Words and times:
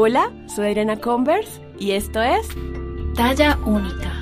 Hola, 0.00 0.32
soy 0.46 0.68
Adriana 0.68 1.00
Converse 1.00 1.60
y 1.76 1.90
esto 1.90 2.22
es 2.22 2.46
Talla 3.16 3.58
Única. 3.66 4.12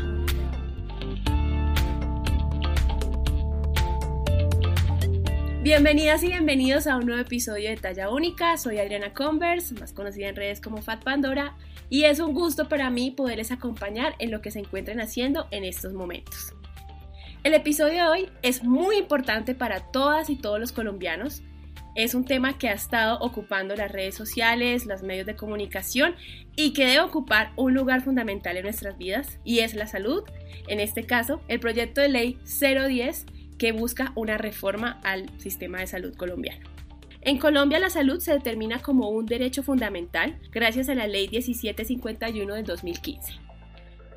Bienvenidas 5.62 6.23
y 6.23 6.28
bienvenidos 6.28 6.86
a 6.86 6.97
un 6.97 7.04
nuevo 7.04 7.20
episodio 7.20 7.68
de 7.68 7.76
Talla 7.76 8.09
Única. 8.09 8.57
Soy 8.57 8.79
Adriana 8.79 9.12
Converse, 9.12 9.75
más 9.75 9.93
conocida 9.93 10.30
en 10.30 10.36
redes 10.36 10.62
como 10.62 10.80
Fat 10.80 11.04
Pandora, 11.04 11.54
y 11.90 12.04
es 12.04 12.20
un 12.20 12.32
gusto 12.32 12.70
para 12.70 12.88
mí 12.88 13.11
poderles 13.11 13.52
acompañar 13.52 14.14
en 14.18 14.30
lo 14.30 14.40
que 14.40 14.50
se 14.50 14.61
encuentren 14.61 15.02
haciendo 15.02 15.46
en 15.50 15.64
estos 15.64 15.93
momentos. 15.93 16.54
El 17.45 17.52
episodio 17.52 18.04
de 18.04 18.08
hoy 18.08 18.29
es 18.40 18.64
muy 18.64 18.96
importante 18.96 19.54
para 19.54 19.93
todas 19.93 20.30
y 20.30 20.36
todos 20.36 20.58
los 20.58 20.72
colombianos. 20.72 21.43
Es 21.96 22.14
un 22.14 22.26
tema 22.26 22.58
que 22.58 22.68
ha 22.68 22.74
estado 22.74 23.18
ocupando 23.20 23.74
las 23.74 23.90
redes 23.90 24.14
sociales, 24.14 24.84
los 24.84 25.02
medios 25.02 25.24
de 25.24 25.34
comunicación 25.34 26.14
y 26.54 26.75
que 26.75 26.84
debe 26.84 27.00
ocupar 27.00 27.52
un 27.57 27.72
lugar 27.72 28.02
fundamental 28.02 28.54
en 28.58 28.64
nuestras 28.64 28.98
vidas 28.98 29.38
y 29.44 29.61
es 29.61 29.75
la 29.75 29.86
salud. 29.86 30.22
En 30.68 30.79
este 30.79 31.04
caso, 31.04 31.40
el 31.48 31.58
proyecto 31.58 32.02
de 32.02 32.11
ley 32.11 32.38
010 32.45 33.24
que 33.59 33.73
busca 33.73 34.12
una 34.15 34.37
reforma 34.37 35.01
al 35.05 35.30
sistema 35.41 35.79
de 35.79 35.87
salud 35.87 36.15
colombiano. 36.15 36.69
En 37.23 37.38
Colombia 37.38 37.79
la 37.79 37.88
salud 37.88 38.21
se 38.21 38.35
determina 38.35 38.83
como 38.83 39.09
un 39.09 39.24
derecho 39.24 39.63
fundamental 39.63 40.38
gracias 40.52 40.91
a 40.91 40.95
la 40.95 41.07
ley 41.07 41.29
1751 41.30 42.55
del 42.55 42.65
2015. 42.66 43.33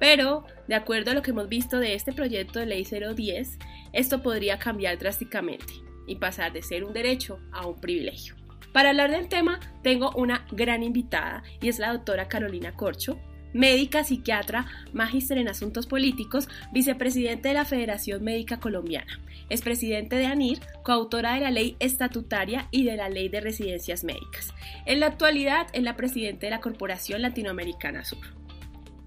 Pero, 0.02 0.46
de 0.68 0.76
acuerdo 0.76 1.12
a 1.12 1.13
lo 1.13 1.21
que 1.21 1.32
hemos 1.32 1.48
visto 1.48 1.80
de 1.80 1.93
este 1.93 2.12
proyecto 2.12 2.59
de 2.59 2.66
ley 2.66 2.84
010, 2.84 3.57
esto 3.93 4.21
podría 4.21 4.59
cambiar 4.59 4.98
drásticamente 4.98 5.88
y 6.09 6.16
pasar 6.16 6.52
de 6.52 6.63
ser 6.63 6.84
un 6.84 6.94
derecho 6.94 7.40
a 7.52 7.66
un 7.66 7.80
privilegio. 7.80 8.36
Para 8.73 8.90
hablar 8.90 9.12
del 9.12 9.30
tema, 9.30 9.59
tengo 9.84 10.12
una 10.12 10.45
gran 10.52 10.84
invitada 10.84 11.44
y 11.62 11.70
es 11.70 11.80
la 11.80 11.91
doctora 11.91 12.27
Carolina 12.27 12.76
Corcho, 12.76 13.20
médica 13.54 14.04
psiquiatra, 14.04 14.68
magíster 14.93 15.37
en 15.37 15.48
asuntos 15.48 15.87
políticos, 15.87 16.48
vicepresidente 16.71 17.48
de 17.48 17.55
la 17.55 17.65
Federación 17.65 18.24
Médica 18.24 18.60
Colombiana. 18.60 19.20
Es 19.49 19.62
presidente 19.62 20.15
de 20.18 20.27
ANIR, 20.27 20.60
coautora 20.84 21.34
de 21.34 21.41
la 21.41 21.52
ley 21.52 21.76
estatutaria 21.80 22.68
y 22.70 22.84
de 22.84 22.96
la 22.96 23.10
ley 23.10 23.30
de 23.30 23.41
residencias 23.41 24.04
médicas. 24.04 24.54
En 24.85 24.99
la 24.99 25.07
actualidad 25.07 25.68
es 25.74 25.82
la 25.82 25.96
presidenta 25.96 26.46
de 26.46 26.52
la 26.52 26.62
Corporación 26.62 27.21
Latinoamericana 27.21 28.05
Sur. 28.05 28.38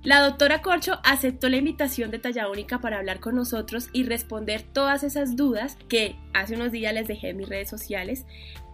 La 0.04 0.20
doctora 0.20 0.62
Corcho 0.62 0.98
aceptó 1.04 1.48
la 1.48 1.58
invitación 1.58 2.10
de 2.10 2.18
Talla 2.18 2.48
Única 2.48 2.80
para 2.80 2.98
hablar 2.98 3.20
con 3.20 3.36
nosotros 3.36 3.88
y 3.92 4.02
responder 4.02 4.64
todas 4.64 5.04
esas 5.04 5.36
dudas 5.36 5.78
que 5.88 6.16
hace 6.34 6.56
unos 6.56 6.72
días 6.72 6.92
les 6.92 7.06
dejé 7.06 7.28
en 7.28 7.36
mis 7.36 7.48
redes 7.48 7.70
sociales. 7.70 8.26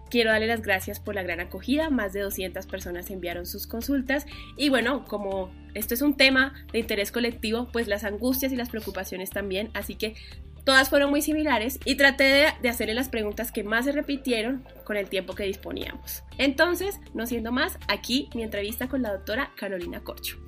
Quiero 0.09 0.31
darle 0.31 0.47
las 0.47 0.63
gracias 0.63 1.01
por 1.01 1.15
la 1.15 1.23
gran 1.23 1.41
acogida, 1.41 1.91
más 1.91 2.15
de 2.15 2.21
200 2.21 2.67
personas 2.67 3.11
enviaron 3.11 3.45
sus 3.45 3.67
consultas. 3.67 4.25
Y 4.57 4.71
bueno, 4.71 5.05
como 5.05 5.51
esto 5.75 5.93
es 5.93 6.01
un 6.01 6.17
tema 6.17 6.55
de 6.73 6.79
interés 6.79 7.13
colectivo, 7.13 7.69
pues 7.73 7.89
las 7.89 8.05
angustias 8.05 8.51
y 8.51 8.57
las 8.57 8.71
preocupaciones 8.71 9.29
también, 9.29 9.69
así 9.75 9.97
que 9.97 10.15
todas 10.65 10.89
fueron 10.89 11.11
muy 11.11 11.21
similares 11.21 11.79
y 11.85 11.97
traté 11.97 12.25
de, 12.25 12.47
de, 12.63 12.69
hacerle 12.71 12.95
las 12.95 13.11
preguntas 13.11 13.53
que 13.53 13.65
más 13.65 13.85
se 13.85 13.93
repitieron 13.93 14.65
con 14.85 14.97
el 14.97 15.11
tiempo 15.11 15.35
que 15.35 15.45
disponíamos. 15.45 16.23
Entonces, 16.39 17.01
no 17.13 17.27
siendo 17.27 17.53
más, 17.53 17.79
aquí 17.87 18.31
mi 18.35 18.43
entrevista 18.45 18.89
con 18.89 19.03
la 19.03 19.13
doctora 19.13 19.51
Carolina 19.57 20.01
Corcho 20.01 20.48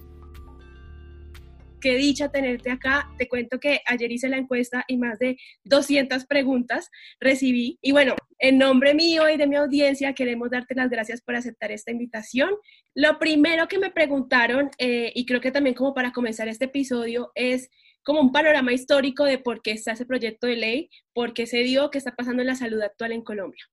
qué 1.81 1.97
dicha 1.97 2.31
tenerte 2.31 2.71
acá. 2.71 3.11
Te 3.19 3.29
cuento 3.29 3.59
que 3.59 3.81
ayer 3.87 4.13
hice 4.13 4.29
la 4.29 4.37
encuesta 4.37 4.85
y 4.87 4.97
más 4.97 5.19
de 5.19 5.37
200 5.65 6.27
preguntas 6.27 6.91
recibí. 7.21 7.79
Y 7.83 7.93
bueno, 7.93 8.15
en 8.39 8.59
nombre 8.59 8.95
mío 8.95 9.29
y 9.29 9.37
de 9.37 9.47
mi 9.47 9.57
audiencia 9.57 10.15
queremos 10.15 10.51
darte 10.51 10.75
las 10.75 10.91
gracias 10.91 11.21
por 11.23 11.35
aceptar 11.35 11.73
esta 11.73 11.91
invitación. 11.91 12.51
Lo 12.95 13.19
primero 13.19 13.69
que 13.69 13.79
me 13.79 13.91
preguntaron, 13.91 14.71
eh, 14.79 15.13
y 15.15 15.27
creo 15.27 15.41
que 15.41 15.51
también 15.51 15.75
como 15.75 15.95
para 15.95 16.13
comenzar 16.13 16.49
este 16.49 16.67
episodio, 16.67 17.33
es 17.35 17.71
como 18.03 18.21
un 18.21 18.33
panorama 18.33 18.73
histórico 18.73 19.25
de 19.25 19.39
por 19.39 19.63
qué 19.63 19.73
está 19.73 19.93
ese 19.93 20.07
proyecto 20.07 20.47
de 20.47 20.57
ley, 20.57 20.91
por 21.13 21.35
qué 21.35 21.47
se 21.47 21.59
dio, 21.59 21.91
qué 21.91 21.99
está 21.99 22.15
pasando 22.15 22.43
en 22.43 22.49
la 22.49 22.55
salud 22.55 22.81
actual 22.81 23.13
en 23.13 23.23
Colombia. 23.23 23.65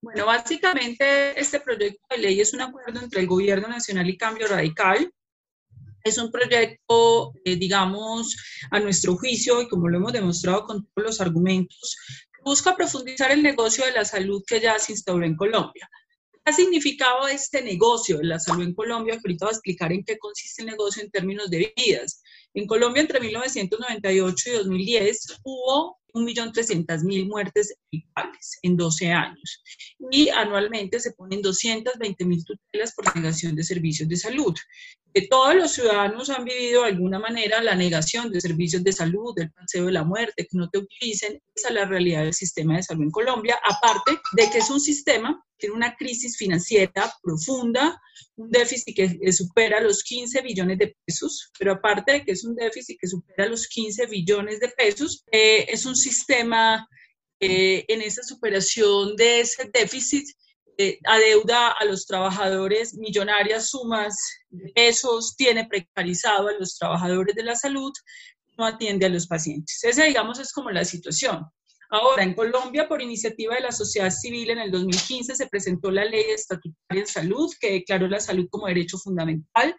Bueno, 0.00 0.26
básicamente 0.26 1.38
este 1.40 1.60
proyecto 1.60 2.02
de 2.10 2.18
ley 2.18 2.40
es 2.40 2.52
un 2.52 2.60
acuerdo 2.60 3.00
entre 3.00 3.20
el 3.20 3.26
Gobierno 3.26 3.68
Nacional 3.68 4.08
y 4.08 4.16
Cambio 4.16 4.46
Radical, 4.46 5.12
es 6.04 6.18
un 6.18 6.30
proyecto, 6.30 7.32
eh, 7.44 7.56
digamos, 7.56 8.36
a 8.70 8.80
nuestro 8.80 9.16
juicio 9.16 9.60
y 9.60 9.68
como 9.68 9.88
lo 9.88 9.98
hemos 9.98 10.12
demostrado 10.12 10.64
con 10.64 10.86
todos 10.86 11.06
los 11.06 11.20
argumentos, 11.20 11.96
busca 12.44 12.76
profundizar 12.76 13.30
el 13.30 13.42
negocio 13.42 13.84
de 13.84 13.92
la 13.92 14.04
salud 14.04 14.42
que 14.46 14.60
ya 14.60 14.78
se 14.78 14.92
instauró 14.92 15.24
en 15.24 15.36
Colombia. 15.36 15.88
¿Qué 16.32 16.40
ha 16.44 16.52
significado 16.52 17.28
este 17.28 17.62
negocio 17.62 18.18
de 18.18 18.24
la 18.24 18.38
salud 18.38 18.64
en 18.64 18.74
Colombia? 18.74 19.14
Ahorita 19.14 19.44
voy 19.44 19.52
a 19.52 19.56
explicar 19.56 19.92
en 19.92 20.04
qué 20.04 20.18
consiste 20.18 20.62
el 20.62 20.68
negocio 20.68 21.02
en 21.02 21.10
términos 21.10 21.50
de 21.50 21.72
vidas. 21.76 22.22
En 22.54 22.66
Colombia, 22.66 23.02
entre 23.02 23.20
1998 23.20 24.50
y 24.50 24.52
2010, 24.52 25.40
hubo 25.44 25.99
1.300.000 26.12 27.26
muertes 27.26 27.74
equipables 27.90 28.58
en 28.62 28.76
12 28.76 29.12
años. 29.12 29.62
Y 30.10 30.28
anualmente 30.28 31.00
se 31.00 31.12
ponen 31.12 31.42
220.000 31.42 32.44
tutelas 32.44 32.94
por 32.94 33.14
negación 33.14 33.54
de 33.56 33.64
servicios 33.64 34.08
de 34.08 34.16
salud. 34.16 34.54
Que 35.12 35.26
todos 35.26 35.54
los 35.54 35.72
ciudadanos 35.72 36.30
han 36.30 36.44
vivido 36.44 36.82
de 36.82 36.90
alguna 36.90 37.18
manera 37.18 37.62
la 37.62 37.74
negación 37.74 38.30
de 38.30 38.40
servicios 38.40 38.84
de 38.84 38.92
salud, 38.92 39.34
del 39.34 39.50
paseo 39.52 39.86
de 39.86 39.92
la 39.92 40.04
muerte, 40.04 40.46
que 40.48 40.56
no 40.56 40.68
te 40.68 40.78
utilicen. 40.78 41.40
Esa 41.54 41.68
es 41.68 41.74
la 41.74 41.84
realidad 41.84 42.22
del 42.22 42.34
sistema 42.34 42.76
de 42.76 42.82
salud 42.82 43.02
en 43.02 43.10
Colombia, 43.10 43.58
aparte 43.62 44.20
de 44.36 44.50
que 44.50 44.58
es 44.58 44.70
un 44.70 44.80
sistema 44.80 45.42
tiene 45.60 45.76
una 45.76 45.94
crisis 45.94 46.36
financiera 46.36 47.14
profunda, 47.22 48.00
un 48.36 48.50
déficit 48.50 48.96
que 48.96 49.32
supera 49.32 49.80
los 49.80 50.02
15 50.02 50.40
billones 50.42 50.78
de 50.78 50.96
pesos, 51.04 51.52
pero 51.58 51.72
aparte 51.72 52.12
de 52.12 52.24
que 52.24 52.32
es 52.32 52.44
un 52.44 52.56
déficit 52.56 52.98
que 52.98 53.06
supera 53.06 53.46
los 53.46 53.68
15 53.68 54.06
billones 54.06 54.58
de 54.58 54.68
pesos, 54.70 55.22
eh, 55.30 55.66
es 55.68 55.84
un 55.84 55.94
sistema 56.00 56.88
eh, 57.40 57.84
en 57.88 58.02
esa 58.02 58.22
superación 58.22 59.16
de 59.16 59.40
ese 59.40 59.70
déficit 59.72 60.26
eh, 60.78 60.98
adeuda 61.04 61.72
a 61.72 61.84
los 61.84 62.06
trabajadores 62.06 62.94
millonarias 62.94 63.70
sumas 63.70 64.16
de 64.48 64.72
pesos, 64.72 65.36
tiene 65.36 65.66
precarizado 65.66 66.48
a 66.48 66.52
los 66.52 66.78
trabajadores 66.78 67.34
de 67.34 67.44
la 67.44 67.54
salud, 67.54 67.92
no 68.56 68.64
atiende 68.64 69.06
a 69.06 69.10
los 69.10 69.26
pacientes. 69.26 69.84
Esa, 69.84 70.04
digamos, 70.04 70.38
es 70.38 70.52
como 70.52 70.70
la 70.70 70.84
situación. 70.84 71.46
Ahora, 71.90 72.22
en 72.22 72.34
Colombia, 72.34 72.88
por 72.88 73.02
iniciativa 73.02 73.56
de 73.56 73.62
la 73.62 73.72
sociedad 73.72 74.10
civil, 74.10 74.50
en 74.50 74.58
el 74.58 74.70
2015 74.70 75.34
se 75.34 75.48
presentó 75.48 75.90
la 75.90 76.04
ley 76.04 76.24
estatutaria 76.28 77.02
en 77.02 77.06
salud 77.06 77.50
que 77.60 77.72
declaró 77.72 78.06
la 78.06 78.20
salud 78.20 78.46
como 78.48 78.68
derecho 78.68 78.96
fundamental. 78.96 79.76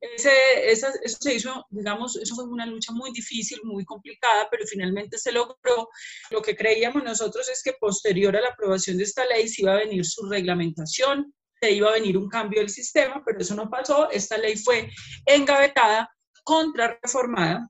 Ese, 0.00 0.30
eso 0.70 0.88
se 1.04 1.34
hizo, 1.34 1.64
digamos, 1.70 2.16
eso 2.16 2.34
fue 2.34 2.44
una 2.44 2.66
lucha 2.66 2.92
muy 2.92 3.10
difícil, 3.12 3.60
muy 3.64 3.84
complicada, 3.84 4.48
pero 4.50 4.66
finalmente 4.66 5.18
se 5.18 5.32
logró. 5.32 5.88
Lo 6.30 6.42
que 6.42 6.56
creíamos 6.56 7.02
nosotros 7.02 7.48
es 7.48 7.62
que 7.62 7.72
posterior 7.74 8.36
a 8.36 8.40
la 8.40 8.48
aprobación 8.48 8.98
de 8.98 9.04
esta 9.04 9.24
ley 9.26 9.48
se 9.48 9.62
iba 9.62 9.72
a 9.72 9.78
venir 9.78 10.04
su 10.04 10.28
reglamentación, 10.28 11.34
se 11.60 11.72
iba 11.72 11.88
a 11.88 11.94
venir 11.94 12.18
un 12.18 12.28
cambio 12.28 12.60
del 12.60 12.68
sistema, 12.68 13.22
pero 13.24 13.40
eso 13.40 13.54
no 13.54 13.70
pasó. 13.70 14.10
Esta 14.10 14.36
ley 14.36 14.56
fue 14.56 14.90
engavetada, 15.24 16.10
contrarreformada 16.42 17.68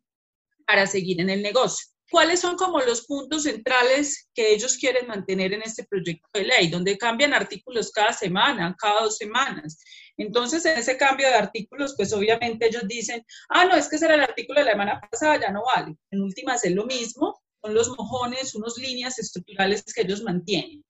para 0.66 0.86
seguir 0.86 1.20
en 1.20 1.30
el 1.30 1.42
negocio. 1.42 1.94
¿Cuáles 2.10 2.40
son 2.40 2.56
como 2.56 2.80
los 2.80 3.06
puntos 3.06 3.44
centrales 3.44 4.28
que 4.34 4.52
ellos 4.52 4.76
quieren 4.76 5.06
mantener 5.06 5.52
en 5.52 5.62
este 5.62 5.84
proyecto 5.84 6.28
de 6.34 6.44
ley, 6.44 6.68
donde 6.68 6.98
cambian 6.98 7.34
artículos 7.34 7.90
cada 7.90 8.12
semana, 8.12 8.74
cada 8.78 9.00
dos 9.02 9.16
semanas? 9.16 9.80
Entonces, 10.16 10.64
en 10.64 10.78
ese 10.78 10.96
cambio 10.96 11.28
de 11.28 11.34
artículos, 11.34 11.94
pues 11.96 12.12
obviamente 12.12 12.66
ellos 12.66 12.86
dicen, 12.86 13.24
ah, 13.48 13.64
no, 13.64 13.74
es 13.74 13.88
que 13.88 13.96
ese 13.96 14.06
era 14.06 14.14
el 14.14 14.20
artículo 14.20 14.60
de 14.60 14.66
la 14.66 14.72
semana 14.72 15.00
pasada, 15.00 15.40
ya 15.40 15.50
no 15.50 15.62
vale. 15.74 15.96
En 16.10 16.22
últimas 16.22 16.64
es 16.64 16.72
lo 16.72 16.86
mismo, 16.86 17.42
son 17.62 17.74
los 17.74 17.88
mojones, 17.88 18.54
unas 18.54 18.76
líneas 18.78 19.18
estructurales 19.18 19.82
que 19.92 20.02
ellos 20.02 20.22
mantienen. 20.22 20.84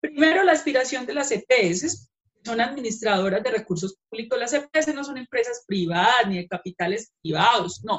Primero, 0.00 0.42
la 0.44 0.52
aspiración 0.52 1.06
de 1.06 1.14
las 1.14 1.32
EPS, 1.32 2.10
son 2.46 2.60
administradoras 2.60 3.42
de 3.42 3.50
recursos 3.50 3.96
públicos. 4.08 4.38
Las 4.38 4.52
EPS 4.52 4.94
no 4.94 5.02
son 5.02 5.18
empresas 5.18 5.64
privadas 5.66 6.28
ni 6.28 6.36
de 6.36 6.46
capitales 6.46 7.12
privados, 7.20 7.82
no. 7.82 7.98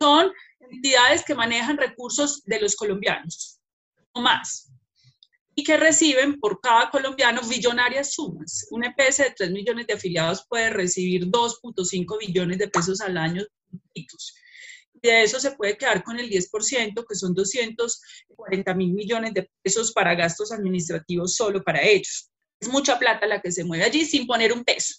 Son 0.00 0.30
entidades 0.60 1.24
que 1.24 1.34
manejan 1.34 1.76
recursos 1.76 2.44
de 2.44 2.60
los 2.60 2.76
colombianos, 2.76 3.58
o 4.12 4.20
más, 4.20 4.70
y 5.58 5.64
que 5.64 5.78
reciben 5.78 6.38
por 6.38 6.60
cada 6.60 6.90
colombiano 6.90 7.40
billonarias 7.40 8.12
sumas. 8.12 8.66
Un 8.70 8.84
EPS 8.84 9.16
de 9.16 9.34
3 9.34 9.50
millones 9.50 9.86
de 9.86 9.94
afiliados 9.94 10.44
puede 10.46 10.68
recibir 10.68 11.24
2.5 11.24 12.18
billones 12.18 12.58
de 12.58 12.68
pesos 12.68 13.00
al 13.00 13.16
año. 13.16 13.42
De 14.92 15.22
eso 15.22 15.40
se 15.40 15.52
puede 15.52 15.78
quedar 15.78 16.04
con 16.04 16.20
el 16.20 16.28
10%, 16.28 17.06
que 17.08 17.14
son 17.14 17.32
240 17.32 18.74
mil 18.74 18.92
millones 18.92 19.32
de 19.32 19.50
pesos 19.62 19.92
para 19.92 20.14
gastos 20.14 20.52
administrativos 20.52 21.34
solo 21.34 21.64
para 21.64 21.82
ellos. 21.82 22.30
Es 22.60 22.68
mucha 22.68 22.98
plata 22.98 23.26
la 23.26 23.40
que 23.40 23.50
se 23.50 23.64
mueve 23.64 23.84
allí 23.84 24.04
sin 24.04 24.26
poner 24.26 24.52
un 24.52 24.62
peso, 24.62 24.96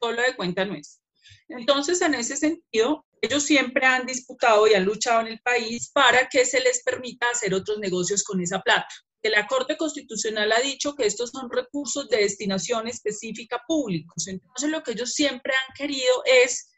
solo 0.00 0.22
de 0.22 0.36
cuenta 0.36 0.64
nuestra. 0.64 1.02
Entonces, 1.48 2.00
en 2.00 2.14
ese 2.14 2.36
sentido, 2.36 3.04
ellos 3.20 3.42
siempre 3.42 3.84
han 3.86 4.06
disputado 4.06 4.68
y 4.68 4.74
han 4.74 4.84
luchado 4.84 5.22
en 5.22 5.28
el 5.28 5.40
país 5.40 5.90
para 5.92 6.28
que 6.28 6.46
se 6.46 6.60
les 6.60 6.84
permita 6.84 7.28
hacer 7.28 7.54
otros 7.54 7.78
negocios 7.78 8.22
con 8.22 8.40
esa 8.40 8.60
plata. 8.60 8.94
Que 9.22 9.30
la 9.30 9.46
Corte 9.46 9.76
Constitucional 9.76 10.50
ha 10.52 10.60
dicho 10.60 10.94
que 10.94 11.06
estos 11.06 11.30
son 11.30 11.50
recursos 11.50 12.08
de 12.08 12.18
destinación 12.18 12.88
específica 12.88 13.62
públicos. 13.66 14.26
Entonces, 14.26 14.70
lo 14.70 14.82
que 14.82 14.92
ellos 14.92 15.12
siempre 15.12 15.52
han 15.52 15.74
querido 15.74 16.22
es 16.24 16.70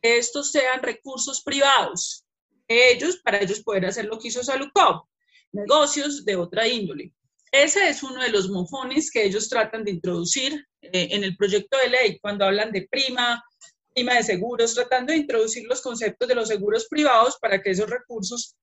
que 0.00 0.18
estos 0.18 0.50
sean 0.50 0.82
recursos 0.82 1.42
privados, 1.42 2.24
ellos, 2.68 3.18
para 3.18 3.40
ellos 3.40 3.60
poder 3.60 3.86
hacer 3.86 4.06
lo 4.06 4.18
que 4.18 4.28
hizo 4.28 4.42
Salucop, 4.42 5.06
negocios 5.52 6.24
de 6.24 6.36
otra 6.36 6.66
índole. 6.66 7.12
Ese 7.52 7.88
es 7.88 8.02
uno 8.02 8.22
de 8.22 8.30
los 8.30 8.48
mofones 8.48 9.10
que 9.10 9.24
ellos 9.24 9.48
tratan 9.48 9.84
de 9.84 9.90
introducir 9.90 10.66
eh, 10.80 11.08
en 11.10 11.24
el 11.24 11.36
proyecto 11.36 11.76
de 11.78 11.88
ley 11.88 12.18
cuando 12.20 12.44
hablan 12.44 12.70
de 12.70 12.86
prima, 12.88 13.44
prima 13.92 14.14
de 14.14 14.22
seguros, 14.22 14.74
tratando 14.74 15.12
de 15.12 15.18
introducir 15.18 15.64
los 15.66 15.82
conceptos 15.82 16.28
de 16.28 16.36
los 16.36 16.48
seguros 16.48 16.86
privados 16.88 17.36
para 17.40 17.60
que 17.60 17.70
esos 17.70 17.90
recursos 17.90 18.54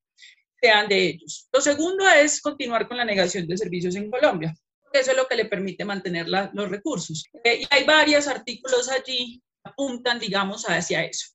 sean 0.62 0.88
de 0.88 1.10
ellos. 1.10 1.48
Lo 1.52 1.62
segundo 1.62 2.08
es 2.08 2.42
continuar 2.42 2.88
con 2.88 2.98
la 2.98 3.06
negación 3.06 3.48
de 3.48 3.58
servicios 3.58 3.96
en 3.96 4.10
Colombia. 4.10 4.56
Eso 4.92 5.12
es 5.12 5.18
lo 5.18 5.28
que 5.28 5.36
le 5.36 5.46
permite 5.46 5.86
mantener 5.86 6.28
los 6.28 6.70
recursos. 6.70 7.26
Eh, 7.44 7.62
y 7.62 7.68
hay 7.70 7.84
varios 7.84 8.28
artículos 8.28 8.90
allí 8.90 9.42
que 9.64 9.70
apuntan, 9.70 10.20
digamos, 10.20 10.64
hacia 10.66 11.04
eso. 11.04 11.28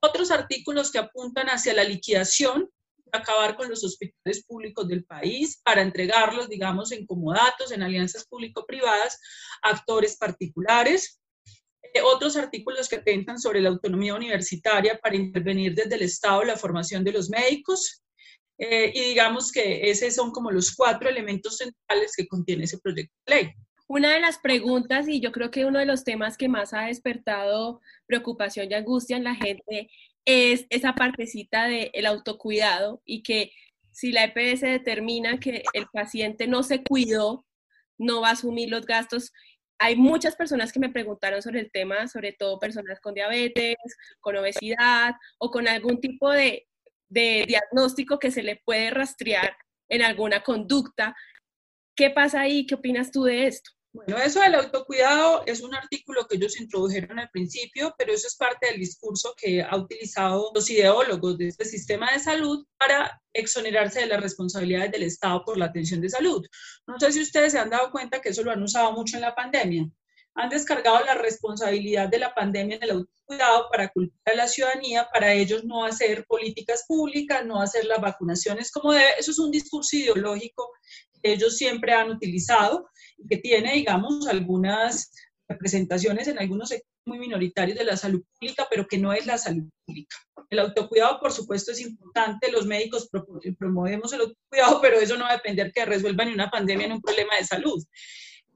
Otros 0.00 0.30
artículos 0.30 0.90
que 0.90 0.98
apuntan 0.98 1.48
hacia 1.48 1.74
la 1.74 1.84
liquidación, 1.84 2.68
acabar 3.12 3.56
con 3.56 3.68
los 3.68 3.84
hospitales 3.84 4.44
públicos 4.44 4.86
del 4.86 5.04
país 5.04 5.60
para 5.64 5.82
entregarlos, 5.82 6.48
digamos, 6.48 6.92
en 6.92 7.06
comodatos, 7.06 7.72
en 7.72 7.82
alianzas 7.82 8.26
público-privadas, 8.26 9.20
a 9.62 9.70
actores 9.70 10.16
particulares. 10.16 11.20
Eh, 11.94 12.00
otros 12.02 12.36
artículos 12.36 12.88
que 12.88 12.96
atentan 12.96 13.38
sobre 13.38 13.60
la 13.60 13.70
autonomía 13.70 14.14
universitaria 14.14 14.98
para 14.98 15.16
intervenir 15.16 15.74
desde 15.74 15.94
el 15.94 16.02
Estado 16.02 16.44
la 16.44 16.56
formación 16.56 17.04
de 17.04 17.12
los 17.12 17.30
médicos, 17.30 18.02
eh, 18.58 18.90
y 18.94 19.00
digamos 19.00 19.52
que 19.52 19.88
esos 19.88 20.14
son 20.14 20.32
como 20.32 20.50
los 20.50 20.74
cuatro 20.74 21.08
elementos 21.08 21.58
centrales 21.58 22.14
que 22.16 22.26
contiene 22.26 22.64
ese 22.64 22.78
proyecto 22.78 23.14
de 23.26 23.34
ley. 23.34 23.52
Una 23.86 24.12
de 24.12 24.20
las 24.20 24.38
preguntas 24.38 25.08
y 25.08 25.20
yo 25.20 25.32
creo 25.32 25.50
que 25.50 25.64
uno 25.64 25.78
de 25.78 25.86
los 25.86 26.04
temas 26.04 26.36
que 26.36 26.48
más 26.48 26.74
ha 26.74 26.82
despertado 26.82 27.80
preocupación 28.06 28.70
y 28.70 28.74
angustia 28.74 29.16
en 29.16 29.24
la 29.24 29.34
gente 29.34 29.88
es 30.26 30.66
esa 30.68 30.94
partecita 30.94 31.64
del 31.64 32.04
autocuidado 32.04 33.00
y 33.06 33.22
que 33.22 33.50
si 33.92 34.12
la 34.12 34.24
EPS 34.24 34.60
determina 34.60 35.40
que 35.40 35.62
el 35.72 35.86
paciente 35.90 36.46
no 36.46 36.62
se 36.62 36.84
cuidó, 36.84 37.46
no 37.96 38.20
va 38.20 38.28
a 38.28 38.32
asumir 38.32 38.68
los 38.68 38.84
gastos. 38.84 39.32
Hay 39.78 39.96
muchas 39.96 40.36
personas 40.36 40.70
que 40.70 40.80
me 40.80 40.90
preguntaron 40.90 41.40
sobre 41.40 41.60
el 41.60 41.70
tema, 41.72 42.06
sobre 42.08 42.32
todo 42.32 42.58
personas 42.58 43.00
con 43.00 43.14
diabetes, 43.14 43.76
con 44.20 44.36
obesidad 44.36 45.14
o 45.38 45.50
con 45.50 45.66
algún 45.66 45.98
tipo 46.00 46.30
de 46.30 46.67
de 47.08 47.44
diagnóstico 47.46 48.18
que 48.18 48.30
se 48.30 48.42
le 48.42 48.56
puede 48.64 48.90
rastrear 48.90 49.56
en 49.88 50.02
alguna 50.02 50.42
conducta. 50.42 51.16
¿Qué 51.96 52.10
pasa 52.10 52.42
ahí? 52.42 52.66
¿Qué 52.66 52.74
opinas 52.74 53.10
tú 53.10 53.24
de 53.24 53.46
esto? 53.46 53.70
Bueno, 53.90 54.18
eso 54.18 54.40
del 54.40 54.54
autocuidado 54.54 55.42
es 55.46 55.62
un 55.62 55.74
artículo 55.74 56.26
que 56.26 56.36
ellos 56.36 56.60
introdujeron 56.60 57.18
al 57.18 57.30
principio, 57.30 57.94
pero 57.96 58.12
eso 58.12 58.26
es 58.26 58.36
parte 58.36 58.66
del 58.66 58.78
discurso 58.78 59.34
que 59.36 59.62
ha 59.62 59.74
utilizado 59.76 60.52
los 60.54 60.68
ideólogos 60.68 61.38
de 61.38 61.48
este 61.48 61.64
sistema 61.64 62.12
de 62.12 62.20
salud 62.20 62.66
para 62.76 63.20
exonerarse 63.32 64.00
de 64.00 64.06
las 64.06 64.22
responsabilidades 64.22 64.92
del 64.92 65.04
Estado 65.04 65.42
por 65.44 65.56
la 65.56 65.66
atención 65.66 66.02
de 66.02 66.10
salud. 66.10 66.46
No 66.86 67.00
sé 67.00 67.12
si 67.12 67.22
ustedes 67.22 67.52
se 67.52 67.58
han 67.58 67.70
dado 67.70 67.90
cuenta 67.90 68.20
que 68.20 68.28
eso 68.28 68.44
lo 68.44 68.52
han 68.52 68.62
usado 68.62 68.92
mucho 68.92 69.16
en 69.16 69.22
la 69.22 69.34
pandemia 69.34 69.88
han 70.38 70.50
descargado 70.50 71.04
la 71.04 71.14
responsabilidad 71.14 72.08
de 72.08 72.20
la 72.20 72.32
pandemia 72.32 72.76
en 72.76 72.82
el 72.84 72.90
autocuidado 72.90 73.68
para 73.70 73.88
culpar 73.88 74.34
a 74.34 74.36
la 74.36 74.46
ciudadanía, 74.46 75.08
para 75.12 75.32
ellos 75.34 75.64
no 75.64 75.84
hacer 75.84 76.24
políticas 76.26 76.84
públicas, 76.86 77.44
no 77.44 77.60
hacer 77.60 77.84
las 77.86 78.00
vacunaciones 78.00 78.70
como 78.70 78.92
debe. 78.92 79.10
Eso 79.18 79.32
es 79.32 79.38
un 79.40 79.50
discurso 79.50 79.96
ideológico 79.96 80.70
que 81.20 81.32
ellos 81.32 81.56
siempre 81.56 81.92
han 81.92 82.10
utilizado 82.10 82.88
y 83.16 83.26
que 83.26 83.38
tiene, 83.38 83.74
digamos, 83.74 84.28
algunas 84.28 85.10
representaciones 85.48 86.28
en 86.28 86.38
algunos 86.38 86.68
sectores 86.68 86.88
muy 87.04 87.18
minoritarios 87.18 87.76
de 87.76 87.84
la 87.84 87.96
salud 87.96 88.22
pública, 88.38 88.68
pero 88.70 88.86
que 88.86 88.98
no 88.98 89.12
es 89.12 89.26
la 89.26 89.38
salud 89.38 89.68
pública. 89.84 90.16
El 90.50 90.60
autocuidado, 90.60 91.18
por 91.18 91.32
supuesto, 91.32 91.72
es 91.72 91.80
importante. 91.80 92.52
Los 92.52 92.64
médicos 92.64 93.08
promovemos 93.58 94.12
el 94.12 94.20
autocuidado, 94.20 94.80
pero 94.82 95.00
eso 95.00 95.16
no 95.16 95.24
va 95.24 95.30
a 95.30 95.36
depender 95.36 95.72
que 95.72 95.84
resuelvan 95.84 96.32
una 96.32 96.48
pandemia 96.48 96.86
en 96.86 96.92
un 96.92 97.02
problema 97.02 97.34
de 97.36 97.44
salud. 97.44 97.82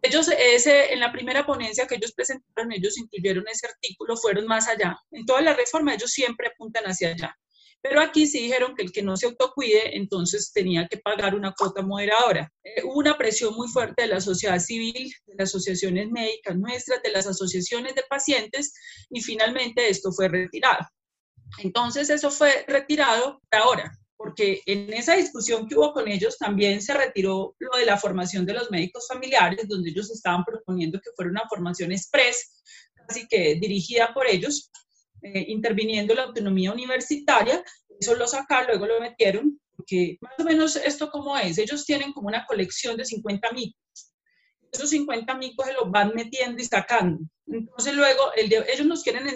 Ellos, 0.03 0.29
ese, 0.37 0.93
en 0.93 0.99
la 0.99 1.13
primera 1.13 1.47
ponencia 1.47 1.87
que 1.87 1.95
ellos 1.95 2.13
presentaron, 2.13 2.73
ellos 2.73 2.99
incluyeron 2.99 3.45
ese 3.47 3.69
artículo, 3.69 4.17
fueron 4.17 4.47
más 4.47 4.69
allá. 4.69 4.99
En 5.13 5.25
toda 5.25 5.41
la 5.43 5.55
reforma 5.55 5.95
ellos 5.95 6.11
siempre 6.11 6.49
apuntan 6.49 6.85
hacia 6.85 7.11
allá. 7.11 7.37
Pero 7.81 8.01
aquí 8.01 8.27
sí 8.27 8.43
dijeron 8.43 8.75
que 8.75 8.83
el 8.83 8.93
que 8.93 9.03
no 9.03 9.17
se 9.17 9.27
autocuide, 9.27 9.97
entonces 9.97 10.53
tenía 10.53 10.89
que 10.89 10.99
pagar 10.99 11.35
una 11.35 11.53
cuota 11.53 11.83
moderadora. 11.83 12.53
Eh, 12.65 12.83
hubo 12.85 12.99
una 12.99 13.17
presión 13.17 13.55
muy 13.55 13.69
fuerte 13.69 14.03
de 14.03 14.09
la 14.09 14.21
sociedad 14.21 14.59
civil, 14.59 15.13
de 15.27 15.35
las 15.37 15.51
asociaciones 15.51 16.09
médicas 16.11 16.57
nuestras, 16.57 17.03
de 17.03 17.11
las 17.11 17.27
asociaciones 17.27 17.95
de 17.95 18.03
pacientes, 18.09 18.73
y 19.09 19.21
finalmente 19.21 19.89
esto 19.89 20.13
fue 20.13 20.29
retirado. 20.29 20.85
Entonces 21.59 22.11
eso 22.11 22.31
fue 22.31 22.65
retirado 22.67 23.41
ahora 23.51 23.93
porque 24.23 24.63
en 24.67 24.93
esa 24.93 25.17
discusión 25.17 25.67
que 25.67 25.75
hubo 25.75 25.93
con 25.93 26.07
ellos 26.07 26.39
también 26.39 26.81
se 26.81 26.95
retiró 26.95 27.57
lo 27.59 27.77
de 27.77 27.85
la 27.85 27.97
formación 27.97 28.47
de 28.47 28.55
los 28.55 28.71
médicos 28.71 29.09
familiares, 29.09 29.67
donde 29.67 29.91
ellos 29.91 30.11
estaban 30.11 30.45
proponiendo 30.45 31.01
que 31.01 31.11
fuera 31.17 31.31
una 31.31 31.49
formación 31.49 31.91
express, 31.91 32.63
casi 32.95 33.27
que 33.27 33.57
dirigida 33.57 34.15
por 34.15 34.29
ellos, 34.29 34.71
eh, 35.23 35.47
interviniendo 35.49 36.15
la 36.15 36.25
autonomía 36.25 36.73
universitaria. 36.73 37.65
Eso 37.99 38.15
lo 38.15 38.29
sacaron, 38.29 38.69
luego 38.69 38.87
lo 38.87 39.01
metieron, 39.01 39.61
porque 39.77 40.19
más 40.21 40.39
o 40.39 40.45
menos 40.45 40.77
esto 40.77 41.11
como 41.11 41.37
es, 41.37 41.59
ellos 41.59 41.85
tienen 41.85 42.13
como 42.13 42.29
una 42.29 42.47
colección 42.47 42.97
de 42.97 43.05
50 43.05 43.51
mitos 43.53 44.12
esos 44.73 44.91
50 44.91 45.35
micos 45.35 45.67
se 45.67 45.75
los 45.75 45.91
van 45.91 46.13
metiendo 46.15 46.61
y 46.61 46.65
sacando. 46.65 47.21
Entonces 47.47 47.95
luego 47.95 48.33
ellos 48.37 48.87
nos 48.87 49.03
quieren 49.03 49.27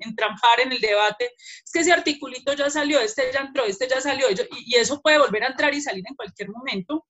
entrampar 0.00 0.60
en 0.60 0.72
el 0.72 0.80
debate, 0.80 1.32
es 1.36 1.70
que 1.70 1.80
ese 1.80 1.92
articulito 1.92 2.54
ya 2.54 2.70
salió, 2.70 2.98
este 3.00 3.30
ya 3.32 3.40
entró, 3.40 3.64
este 3.66 3.86
ya 3.86 4.00
salió, 4.00 4.26
y, 4.30 4.74
eso 4.76 5.00
puede 5.02 5.18
volver 5.18 5.44
a 5.44 5.48
entrar 5.48 5.74
y 5.74 5.80
salir 5.82 6.04
en 6.08 6.14
cualquier 6.14 6.48
momento, 6.48 7.06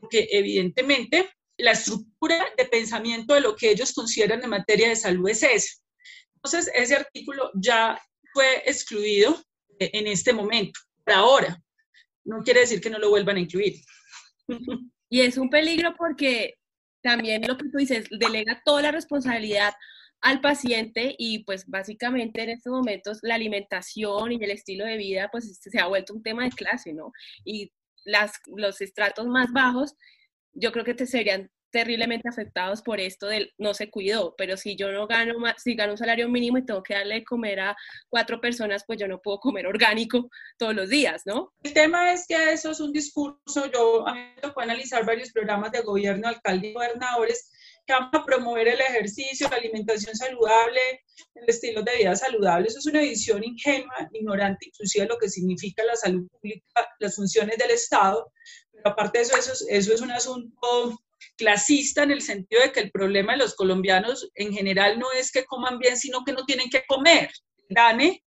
porque 0.00 0.26
evidentemente 0.30 1.30
la 1.58 1.72
estructura 1.72 2.46
de 2.56 2.64
pensamiento 2.64 3.34
de 3.34 3.40
lo 3.40 3.54
que 3.54 3.70
ellos 3.70 3.92
consideran 3.92 4.42
en 4.42 4.50
materia 4.50 4.88
de 4.88 4.96
salud 4.96 5.28
es 5.28 5.42
eso. 5.42 5.76
Entonces 6.36 6.70
ese 6.74 6.96
artículo 6.96 7.50
ya 7.54 8.00
fue 8.32 8.62
excluido 8.64 9.38
en 9.78 10.06
este 10.06 10.32
momento, 10.32 10.80
por 11.04 11.14
ahora. 11.14 11.60
No 12.24 12.42
quiere 12.42 12.60
decir 12.60 12.80
que 12.80 12.90
no 12.90 12.98
lo 12.98 13.10
vuelvan 13.10 13.36
a 13.36 13.40
incluir. 13.40 13.74
Y 15.10 15.22
es 15.22 15.38
un 15.38 15.48
peligro 15.48 15.94
porque 15.96 16.58
también 17.02 17.42
lo 17.46 17.56
que 17.56 17.68
tú 17.68 17.78
dices, 17.78 18.06
delega 18.10 18.62
toda 18.64 18.82
la 18.82 18.92
responsabilidad 18.92 19.74
al 20.20 20.40
paciente 20.40 21.14
y 21.16 21.44
pues 21.44 21.66
básicamente 21.66 22.42
en 22.42 22.50
estos 22.50 22.72
momentos 22.72 23.18
la 23.22 23.36
alimentación 23.36 24.32
y 24.32 24.42
el 24.42 24.50
estilo 24.50 24.84
de 24.84 24.96
vida 24.96 25.28
pues 25.30 25.58
se 25.60 25.78
ha 25.78 25.86
vuelto 25.86 26.14
un 26.14 26.22
tema 26.22 26.44
de 26.44 26.50
clase, 26.50 26.92
¿no? 26.92 27.12
Y 27.44 27.72
las, 28.04 28.32
los 28.46 28.80
estratos 28.80 29.26
más 29.26 29.52
bajos 29.52 29.94
yo 30.52 30.72
creo 30.72 30.84
que 30.84 30.94
te 30.94 31.06
serían 31.06 31.50
terriblemente 31.70 32.28
afectados 32.28 32.82
por 32.82 33.00
esto 33.00 33.26
del 33.26 33.52
no 33.58 33.74
se 33.74 33.90
cuidó, 33.90 34.34
pero 34.36 34.56
si 34.56 34.76
yo 34.76 34.90
no 34.90 35.06
gano 35.06 35.38
más, 35.38 35.62
si 35.62 35.74
gano 35.74 35.92
un 35.92 35.98
salario 35.98 36.28
mínimo 36.28 36.58
y 36.58 36.64
tengo 36.64 36.82
que 36.82 36.94
darle 36.94 37.16
de 37.16 37.24
comer 37.24 37.60
a 37.60 37.76
cuatro 38.08 38.40
personas, 38.40 38.84
pues 38.86 38.98
yo 38.98 39.08
no 39.08 39.20
puedo 39.20 39.38
comer 39.38 39.66
orgánico 39.66 40.30
todos 40.56 40.74
los 40.74 40.88
días, 40.88 41.22
¿no? 41.26 41.52
El 41.62 41.72
tema 41.72 42.12
es 42.12 42.26
que 42.26 42.52
eso 42.52 42.70
es 42.70 42.80
un 42.80 42.92
discurso, 42.92 43.70
yo 43.72 44.06
a 44.06 44.14
mí 44.14 44.20
me 44.20 44.42
tocó 44.42 44.60
analizar 44.60 45.04
varios 45.04 45.30
programas 45.30 45.72
de 45.72 45.80
gobierno, 45.80 46.28
alcalde 46.28 46.68
y 46.68 46.72
gobernadores 46.72 47.50
que 47.88 47.94
van 47.94 48.10
a 48.12 48.24
promover 48.24 48.68
el 48.68 48.80
ejercicio, 48.80 49.48
la 49.48 49.56
alimentación 49.56 50.14
saludable, 50.14 50.80
el 51.34 51.48
estilo 51.48 51.82
de 51.82 51.96
vida 51.96 52.14
saludable. 52.14 52.68
Eso 52.68 52.80
es 52.80 52.86
una 52.86 53.00
visión 53.00 53.42
ingenua, 53.42 54.10
ignorante, 54.12 54.66
inclusive 54.66 55.06
lo 55.06 55.16
que 55.16 55.30
significa 55.30 55.82
la 55.84 55.96
salud 55.96 56.28
pública, 56.28 56.86
las 56.98 57.16
funciones 57.16 57.56
del 57.56 57.70
Estado. 57.70 58.30
Pero 58.72 58.90
aparte 58.90 59.18
de 59.18 59.24
eso, 59.24 59.36
eso 59.38 59.52
es, 59.52 59.66
eso 59.70 59.94
es 59.94 60.00
un 60.02 60.10
asunto 60.10 61.00
clasista 61.36 62.02
en 62.02 62.10
el 62.10 62.22
sentido 62.22 62.62
de 62.62 62.72
que 62.72 62.80
el 62.80 62.90
problema 62.90 63.32
de 63.32 63.38
los 63.38 63.54
colombianos 63.54 64.30
en 64.34 64.52
general 64.52 64.98
no 64.98 65.12
es 65.12 65.30
que 65.30 65.44
coman 65.44 65.78
bien, 65.78 65.96
sino 65.96 66.24
que 66.24 66.32
no 66.32 66.44
tienen 66.44 66.70
que 66.70 66.84
comer. 66.86 67.30
DANE 67.68 68.22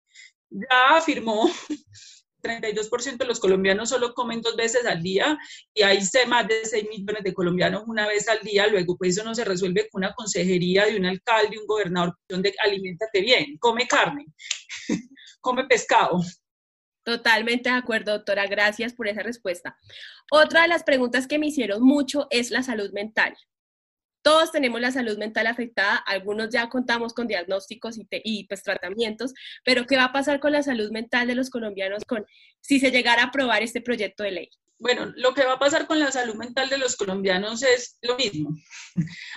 ya 0.50 0.96
afirmó 0.96 1.48
32% 2.42 3.18
de 3.18 3.26
los 3.26 3.40
colombianos 3.40 3.90
solo 3.90 4.14
comen 4.14 4.40
dos 4.40 4.56
veces 4.56 4.84
al 4.86 5.02
día 5.02 5.38
y 5.74 5.82
hay 5.82 5.98
más 6.26 6.48
de 6.48 6.64
6 6.64 6.86
millones 6.88 7.22
de 7.22 7.34
colombianos 7.34 7.84
una 7.86 8.06
vez 8.08 8.28
al 8.28 8.40
día, 8.40 8.66
luego 8.66 8.96
pues 8.96 9.16
eso 9.16 9.24
no 9.24 9.34
se 9.34 9.44
resuelve 9.44 9.88
con 9.90 10.00
una 10.02 10.14
consejería 10.14 10.86
de 10.86 10.96
un 10.96 11.06
alcalde, 11.06 11.58
un 11.58 11.66
gobernador, 11.66 12.16
donde 12.28 12.54
alimentate 12.62 13.20
bien, 13.20 13.56
come 13.58 13.86
carne, 13.86 14.26
come 15.40 15.64
pescado. 15.66 16.20
Totalmente 17.02 17.70
de 17.70 17.76
acuerdo, 17.76 18.12
doctora. 18.12 18.46
Gracias 18.46 18.92
por 18.92 19.08
esa 19.08 19.22
respuesta. 19.22 19.76
Otra 20.30 20.62
de 20.62 20.68
las 20.68 20.84
preguntas 20.84 21.26
que 21.26 21.38
me 21.38 21.46
hicieron 21.46 21.82
mucho 21.82 22.26
es 22.30 22.50
la 22.50 22.62
salud 22.62 22.92
mental. 22.92 23.36
Todos 24.22 24.52
tenemos 24.52 24.80
la 24.82 24.92
salud 24.92 25.16
mental 25.16 25.46
afectada, 25.46 25.96
algunos 25.96 26.50
ya 26.50 26.68
contamos 26.68 27.14
con 27.14 27.26
diagnósticos 27.26 27.98
y, 28.10 28.44
pues 28.44 28.62
tratamientos, 28.62 29.32
pero 29.64 29.86
¿qué 29.86 29.96
va 29.96 30.04
a 30.04 30.12
pasar 30.12 30.40
con 30.40 30.52
la 30.52 30.62
salud 30.62 30.90
mental 30.90 31.26
de 31.26 31.34
los 31.34 31.48
colombianos 31.48 32.04
con 32.04 32.26
si 32.60 32.80
se 32.80 32.90
llegara 32.90 33.22
a 33.22 33.26
aprobar 33.26 33.62
este 33.62 33.80
proyecto 33.80 34.22
de 34.22 34.32
ley? 34.32 34.50
Bueno, 34.78 35.10
lo 35.16 35.32
que 35.32 35.44
va 35.44 35.54
a 35.54 35.58
pasar 35.58 35.86
con 35.86 35.98
la 35.98 36.12
salud 36.12 36.34
mental 36.34 36.68
de 36.68 36.78
los 36.78 36.96
colombianos 36.96 37.62
es 37.62 37.98
lo 38.02 38.16
mismo. 38.16 38.50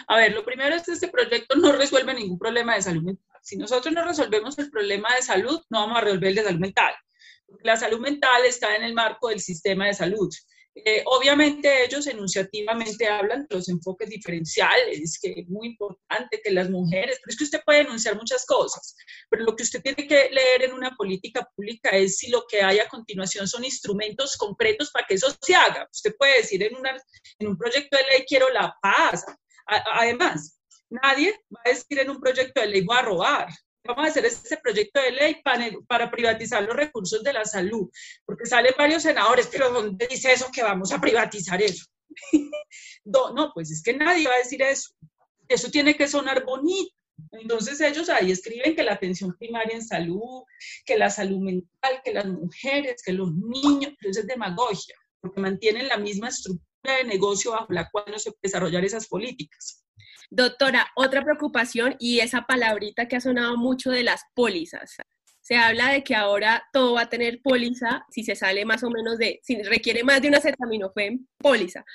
A 0.08 0.18
ver, 0.18 0.34
lo 0.34 0.44
primero 0.44 0.76
es 0.76 0.84
que 0.84 0.94
este 0.94 1.08
proyecto 1.08 1.56
no 1.56 1.72
resuelve 1.72 2.14
ningún 2.14 2.40
problema 2.40 2.76
de 2.76 2.82
salud 2.82 3.04
mental. 3.04 3.40
Si 3.42 3.58
nosotros 3.58 3.94
no 3.94 4.06
resolvemos 4.06 4.58
el 4.60 4.70
problema 4.70 5.14
de 5.16 5.22
salud, 5.22 5.62
no 5.70 5.82
vamos 5.82 5.98
a 5.98 6.02
resolver 6.02 6.30
el 6.30 6.36
de 6.36 6.44
salud 6.44 6.60
mental. 6.60 6.94
La 7.62 7.78
salud 7.78 8.00
mental 8.00 8.46
está 8.46 8.76
en 8.76 8.84
el 8.84 8.94
marco 8.94 9.30
del 9.30 9.40
sistema 9.40 9.88
de 9.88 9.94
salud. 9.94 10.30
Eh, 10.76 11.04
obviamente 11.06 11.86
ellos 11.86 12.08
enunciativamente 12.08 13.08
hablan 13.08 13.46
de 13.48 13.56
los 13.56 13.70
enfoques 13.70 14.10
diferenciales, 14.10 15.20
que 15.22 15.32
es 15.38 15.48
muy 15.48 15.68
importante 15.68 16.42
que 16.44 16.50
las 16.50 16.70
mujeres, 16.72 17.20
pero 17.22 17.32
es 17.32 17.38
que 17.38 17.44
usted 17.44 17.62
puede 17.64 17.82
enunciar 17.82 18.16
muchas 18.16 18.44
cosas, 18.48 18.96
pero 19.30 19.44
lo 19.44 19.56
que 19.56 19.62
usted 19.62 19.84
tiene 19.84 20.08
que 20.08 20.30
leer 20.32 20.64
en 20.64 20.74
una 20.74 20.96
política 20.96 21.48
pública 21.56 21.92
es 21.92 22.18
si 22.18 22.32
lo 22.32 22.46
que 22.50 22.64
hay 22.64 22.80
a 22.80 22.90
continuación 22.90 23.48
son 23.48 23.64
instrumentos 23.64 24.36
concretos 24.36 24.90
para 24.92 25.06
que 25.06 25.14
eso 25.14 25.32
se 25.42 25.54
haga. 25.54 25.88
Usted 25.94 26.16
puede 26.18 26.38
decir 26.38 26.64
en, 26.64 26.76
una, 26.76 27.00
en 27.38 27.48
un 27.48 27.58
proyecto 27.58 27.96
de 27.96 28.04
ley 28.06 28.26
quiero 28.28 28.50
la 28.50 28.76
paz. 28.82 29.24
además, 29.68 30.60
nadie 30.90 31.40
va 31.56 31.62
a 31.66 31.70
decir 31.70 32.00
en 32.00 32.10
un 32.10 32.20
proyecto 32.20 32.62
de 32.62 32.68
ley 32.68 32.82
voy 32.82 32.98
a 32.98 33.02
robar 33.04 33.48
vamos 33.86 34.06
a 34.06 34.10
hacer 34.10 34.26
este 34.26 34.58
proyecto 34.58 35.02
de 35.02 35.12
ley 35.12 35.42
para, 35.88 36.12
privatizar 36.12 36.64
los 36.64 36.76
recursos 36.76 37.24
de 37.24 37.34
la 37.34 37.46
salud, 37.46 37.90
porque 38.26 38.46
salen 38.46 38.74
varios 38.78 39.04
senadores, 39.04 39.48
pero 39.52 39.72
¿dónde 39.72 40.08
dice 40.08 40.32
eso 40.32 40.50
que 40.54 40.64
vamos 40.64 40.92
a 40.92 41.02
privatizar 41.02 41.62
eso? 41.62 41.86
no, 43.06 43.52
pues 43.54 43.72
es 43.72 43.82
que 43.82 43.94
nadie 43.94 44.28
va 44.28 44.36
a 44.36 44.40
decir 44.40 44.62
eso. 44.62 44.94
Eso 45.48 45.70
tiene 45.70 45.96
que 45.96 46.08
sonar 46.08 46.46
bonito. 46.46 46.94
Entonces 47.32 47.80
ellos 47.82 48.10
ahí 48.10 48.32
escriben 48.32 48.76
que 48.76 48.84
la 48.84 48.94
atención 48.94 49.36
primaria 49.38 49.76
en 49.76 49.84
salud, 49.84 50.44
que 50.86 50.98
la 50.98 51.10
salud 51.10 51.40
mental, 51.40 52.02
que 52.04 52.14
las 52.14 52.26
mujeres, 52.26 53.02
que 53.04 53.14
los 53.14 53.34
niños, 53.34 53.94
pero 54.00 54.12
eso 54.12 54.22
es 54.22 54.28
demagogia, 54.28 54.96
porque 55.20 55.40
mantienen 55.40 55.88
la 55.88 55.98
misma 55.98 56.30
estructura 56.30 56.98
de 56.98 57.04
negocio 57.04 57.52
bajo 57.52 57.72
la 57.72 57.90
cual 57.90 58.06
no 58.10 58.20
se 58.20 58.32
puede 58.32 58.42
desarrollar 58.44 58.84
esas 58.84 59.08
políticas. 59.08 59.83
Doctora, 60.36 60.92
otra 60.96 61.24
preocupación 61.24 61.96
y 62.00 62.20
esa 62.20 62.48
palabrita 62.48 63.08
que 63.08 63.16
ha 63.16 63.22
sonado 63.22 63.56
mucho 63.56 63.92
de 63.92 64.02
las 64.02 64.24
pólizas. 64.34 64.96
Se 65.42 65.56
habla 65.58 65.92
de 65.92 66.04
que 66.04 66.16
ahora 66.16 66.68
todo 66.74 66.94
va 66.94 67.02
a 67.02 67.10
tener 67.10 67.40
póliza 67.44 68.04
si 68.10 68.24
se 68.24 68.36
sale 68.36 68.66
más 68.66 68.82
o 68.82 68.90
menos 68.90 69.20
de, 69.20 69.40
si 69.44 69.62
requiere 69.62 70.04
más 70.04 70.24
de 70.24 70.30
una 70.30 70.40
acetaminofén, 70.40 71.30
póliza. 71.38 71.86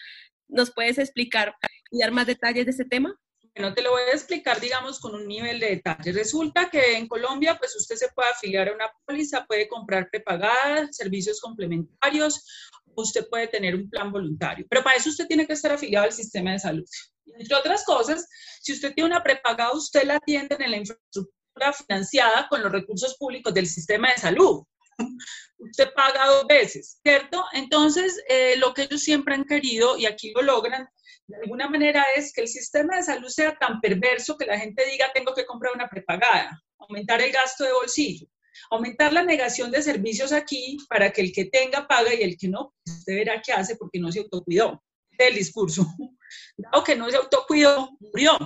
¿Nos 0.46 0.70
puedes 0.70 0.98
explicar 0.98 1.56
y 1.90 1.98
dar 1.98 2.12
más 2.12 2.28
detalles 2.28 2.64
de 2.64 2.70
este 2.70 2.84
tema? 2.84 3.12
Bueno, 3.56 3.74
te 3.74 3.82
lo 3.82 3.90
voy 3.90 4.02
a 4.02 4.12
explicar, 4.12 4.60
digamos, 4.60 5.00
con 5.00 5.16
un 5.16 5.26
nivel 5.26 5.58
de 5.58 5.70
detalle. 5.70 6.12
Resulta 6.12 6.70
que 6.70 6.96
en 6.96 7.08
Colombia, 7.08 7.56
pues 7.58 7.74
usted 7.74 7.96
se 7.96 8.12
puede 8.12 8.30
afiliar 8.30 8.68
a 8.68 8.72
una 8.72 8.88
póliza, 9.04 9.46
puede 9.46 9.66
comprar 9.66 10.10
prepagadas, 10.12 10.94
servicios 10.94 11.40
complementarios, 11.40 12.70
usted 13.02 13.26
puede 13.28 13.48
tener 13.48 13.74
un 13.74 13.88
plan 13.88 14.12
voluntario. 14.12 14.66
Pero 14.68 14.82
para 14.82 14.96
eso 14.96 15.10
usted 15.10 15.26
tiene 15.26 15.46
que 15.46 15.52
estar 15.52 15.72
afiliado 15.72 16.06
al 16.06 16.12
sistema 16.12 16.52
de 16.52 16.58
salud. 16.58 16.84
Entre 17.26 17.54
otras 17.54 17.84
cosas, 17.84 18.26
si 18.60 18.72
usted 18.72 18.94
tiene 18.94 19.10
una 19.10 19.22
prepagada, 19.22 19.72
usted 19.72 20.04
la 20.04 20.16
atiende 20.16 20.56
en 20.58 20.70
la 20.70 20.76
infraestructura 20.76 21.72
financiada 21.72 22.48
con 22.48 22.62
los 22.62 22.72
recursos 22.72 23.16
públicos 23.18 23.52
del 23.52 23.66
sistema 23.66 24.10
de 24.10 24.18
salud. 24.18 24.64
Usted 25.58 25.92
paga 25.94 26.26
dos 26.26 26.46
veces, 26.46 26.98
¿cierto? 27.02 27.44
Entonces, 27.52 28.20
eh, 28.28 28.56
lo 28.58 28.74
que 28.74 28.82
ellos 28.82 29.00
siempre 29.00 29.34
han 29.34 29.44
querido, 29.44 29.96
y 29.96 30.06
aquí 30.06 30.32
lo 30.32 30.42
logran, 30.42 30.88
de 31.26 31.36
alguna 31.36 31.68
manera 31.68 32.04
es 32.16 32.32
que 32.32 32.40
el 32.40 32.48
sistema 32.48 32.96
de 32.96 33.02
salud 33.02 33.28
sea 33.28 33.56
tan 33.56 33.80
perverso 33.80 34.36
que 34.36 34.46
la 34.46 34.58
gente 34.58 34.86
diga 34.86 35.12
tengo 35.12 35.34
que 35.34 35.44
comprar 35.44 35.74
una 35.74 35.88
prepagada, 35.88 36.62
aumentar 36.78 37.20
el 37.20 37.32
gasto 37.32 37.64
de 37.64 37.72
bolsillo, 37.72 38.26
aumentar 38.70 39.12
la 39.12 39.22
negación 39.22 39.70
de 39.70 39.82
servicios 39.82 40.32
aquí 40.32 40.78
para 40.88 41.10
que 41.10 41.20
el 41.20 41.32
que 41.32 41.46
tenga 41.46 41.86
pague 41.86 42.20
y 42.20 42.22
el 42.22 42.36
que 42.36 42.48
no, 42.48 42.74
pues, 42.84 42.98
usted 42.98 43.14
verá 43.14 43.42
qué 43.44 43.52
hace 43.52 43.76
porque 43.76 43.98
no 43.98 44.12
se 44.12 44.20
autocuidó 44.20 44.82
del 45.18 45.34
discurso. 45.34 45.86
Dado 46.56 46.84
que 46.84 46.96
no 46.96 47.10
se 47.10 47.16
autocuidó, 47.16 47.90
murió. 48.00 48.36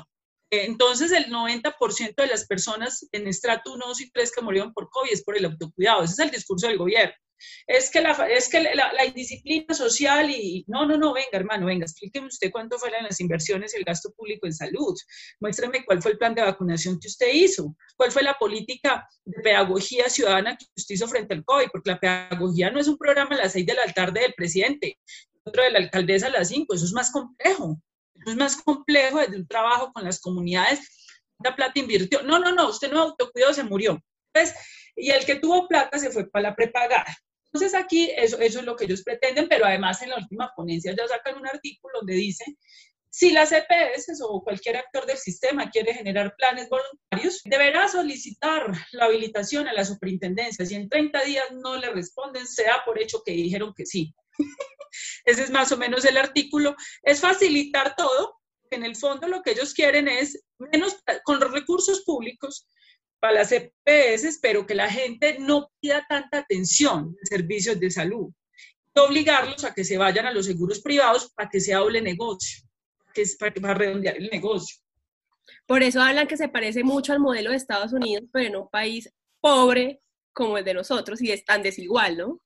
Entonces, 0.51 1.13
el 1.13 1.27
90% 1.33 2.15
de 2.15 2.27
las 2.27 2.47
personas 2.47 3.09
en 3.13 3.27
estrato 3.27 3.73
1, 3.73 3.87
2 3.87 4.01
y 4.03 4.11
3 4.11 4.33
que 4.33 4.43
murieron 4.43 4.73
por 4.73 4.91
COVID 4.91 5.11
es 5.11 5.25
por 5.25 5.37
el 5.37 5.47
autocuidado. 5.47 6.03
Ese 6.03 6.13
es 6.13 6.19
el 6.19 6.31
discurso 6.31 6.67
del 6.69 6.77
gobierno. 6.77 7.15
Es 7.67 7.91
que 7.91 8.01
la, 8.01 8.13
es 8.29 8.49
que 8.49 8.61
la, 8.61 8.93
la 8.93 9.05
indisciplina 9.05 9.75
social 9.75 10.31
y... 10.31 10.65
No, 10.69 10.87
no, 10.87 10.97
no, 10.97 11.13
venga, 11.13 11.29
hermano, 11.33 11.67
venga, 11.67 11.85
explíqueme 11.85 12.27
usted 12.27 12.51
cuánto 12.51 12.79
fueron 12.79 13.05
las 13.05 13.21
inversiones 13.21 13.75
y 13.75 13.79
el 13.79 13.85
gasto 13.85 14.11
público 14.13 14.47
en 14.47 14.55
salud. 14.55 14.95
Muéstrame 15.41 15.85
cuál 15.85 16.03
fue 16.03 16.13
el 16.13 16.19
plan 16.19 16.35
de 16.35 16.43
vacunación 16.43 16.99
que 17.01 17.09
usted 17.09 17.33
hizo. 17.33 17.75
¿Cuál 17.97 18.13
fue 18.13 18.23
la 18.23 18.35
política 18.35 19.07
de 19.25 19.43
pedagogía 19.43 20.09
ciudadana 20.09 20.57
que 20.57 20.67
usted 20.77 20.95
hizo 20.95 21.09
frente 21.09 21.35
al 21.35 21.45
COVID? 21.45 21.69
Porque 21.73 21.91
la 21.91 22.01
pedagogía 22.01 22.71
no 22.71 22.81
es 22.81 22.89
un 22.89 22.99
programa 22.99 23.37
a 23.37 23.39
las 23.39 23.53
seis 23.53 23.67
del 23.67 23.79
altar 23.79 24.13
del 24.13 24.35
presidente 24.35 24.99
otro 25.45 25.63
de 25.63 25.71
la 25.71 25.79
alcaldesa 25.79 26.27
a 26.27 26.31
las 26.31 26.49
5, 26.49 26.75
eso 26.75 26.85
es 26.85 26.93
más 26.93 27.11
complejo, 27.11 27.81
eso 28.15 28.31
es 28.31 28.37
más 28.37 28.57
complejo 28.63 29.19
desde 29.19 29.37
un 29.37 29.47
trabajo 29.47 29.93
con 29.93 30.05
las 30.05 30.21
comunidades, 30.21 30.81
la 31.43 31.57
plata 31.57 31.79
invirtió, 31.81 32.23
no, 32.23 32.39
no, 32.39 32.53
no, 32.53 32.69
usted 32.69 32.93
no 32.93 33.01
autocuidó, 33.01 33.53
se 33.53 33.65
murió. 33.65 34.01
Entonces, 34.33 34.57
y 34.95 35.11
el 35.11 35.25
que 35.25 35.37
tuvo 35.37 35.67
plata 35.67 35.99
se 35.99 36.11
fue 36.11 36.29
para 36.31 36.51
la 36.51 36.55
prepagada. 36.55 37.05
Entonces 37.53 37.75
aquí 37.79 38.11
eso, 38.17 38.39
eso 38.39 38.61
es 38.61 38.65
lo 38.65 38.77
que 38.77 38.85
ellos 38.85 39.03
pretenden, 39.03 39.49
pero 39.49 39.67
además 39.67 40.01
en 40.03 40.11
la 40.11 40.17
última 40.17 40.53
ponencia 40.57 40.95
ya 40.97 41.07
sacan 41.07 41.37
un 41.37 41.47
artículo 41.47 41.99
donde 41.99 42.15
dice, 42.15 42.45
si 43.15 43.31
las 43.31 43.53
EPS 43.53 44.23
o 44.23 44.43
cualquier 44.43 44.79
actor 44.79 45.05
del 45.05 45.19
sistema 45.19 45.71
quiere 45.71 45.93
generar 45.93 46.35
planes 46.35 46.71
voluntarios, 46.71 47.43
deberá 47.45 47.87
solicitar 47.87 48.73
la 48.93 49.05
habilitación 49.05 49.69
a 49.69 49.75
la 49.75 49.85
superintendencia. 49.85 50.65
Si 50.65 50.75
en 50.75 50.89
30 50.89 51.23
días 51.25 51.45
no 51.53 51.77
le 51.77 51.91
responden, 51.91 52.47
sea 52.47 52.83
por 52.87 52.99
hecho 52.99 53.23
que 53.23 53.33
dijeron 53.33 53.75
que 53.77 53.85
sí. 53.85 54.15
Ese 55.27 55.43
es 55.43 55.51
más 55.51 55.71
o 55.73 55.77
menos 55.77 56.07
el 56.07 56.17
artículo. 56.17 56.75
Es 57.03 57.21
facilitar 57.21 57.95
todo. 57.97 58.41
En 58.71 58.83
el 58.83 58.97
fondo 58.97 59.29
lo 59.29 59.43
que 59.43 59.51
ellos 59.51 59.75
quieren 59.75 60.09
es 60.09 60.43
menos 60.59 60.97
con 61.25 61.39
los 61.39 61.53
recursos 61.53 62.05
públicos 62.05 62.67
para 63.23 63.35
las 63.35 63.53
EPS, 63.53 64.41
pero 64.43 64.67
que 64.67 64.75
la 64.75 64.91
gente 64.91 65.37
no 65.39 65.71
pida 65.81 66.05
tanta 66.09 66.39
atención 66.39 67.17
en 67.21 67.27
servicios 67.27 67.79
de 67.79 67.89
salud. 67.89 68.33
Obligarlos 68.97 69.63
a 69.63 69.73
que 69.73 69.85
se 69.85 69.97
vayan 69.97 70.27
a 70.27 70.33
los 70.33 70.47
seguros 70.47 70.81
privados 70.81 71.33
para 71.33 71.49
que 71.49 71.61
se 71.61 71.73
hable 71.73 72.03
negocio, 72.03 72.65
que 73.15 73.23
es 73.23 73.37
para, 73.37 73.55
para 73.55 73.75
redondear 73.75 74.17
el 74.17 74.29
negocio. 74.29 74.77
Por 75.67 75.85
eso 75.85 76.03
hablan 76.03 76.27
que 76.27 76.37
se 76.37 76.49
parece 76.49 76.83
mucho 76.83 77.13
al 77.13 77.21
modelo 77.21 77.51
de 77.51 77.57
Estados 77.57 77.93
Unidos, 77.93 78.25
pero 78.33 78.49
en 78.49 78.57
un 78.57 78.69
país 78.69 79.09
pobre 79.41 80.01
como 80.33 80.59
el 80.59 80.65
de 80.65 80.75
nosotros 80.75 81.23
y 81.23 81.31
es 81.31 81.45
tan 81.45 81.63
desigual, 81.63 82.17
¿no? 82.17 82.41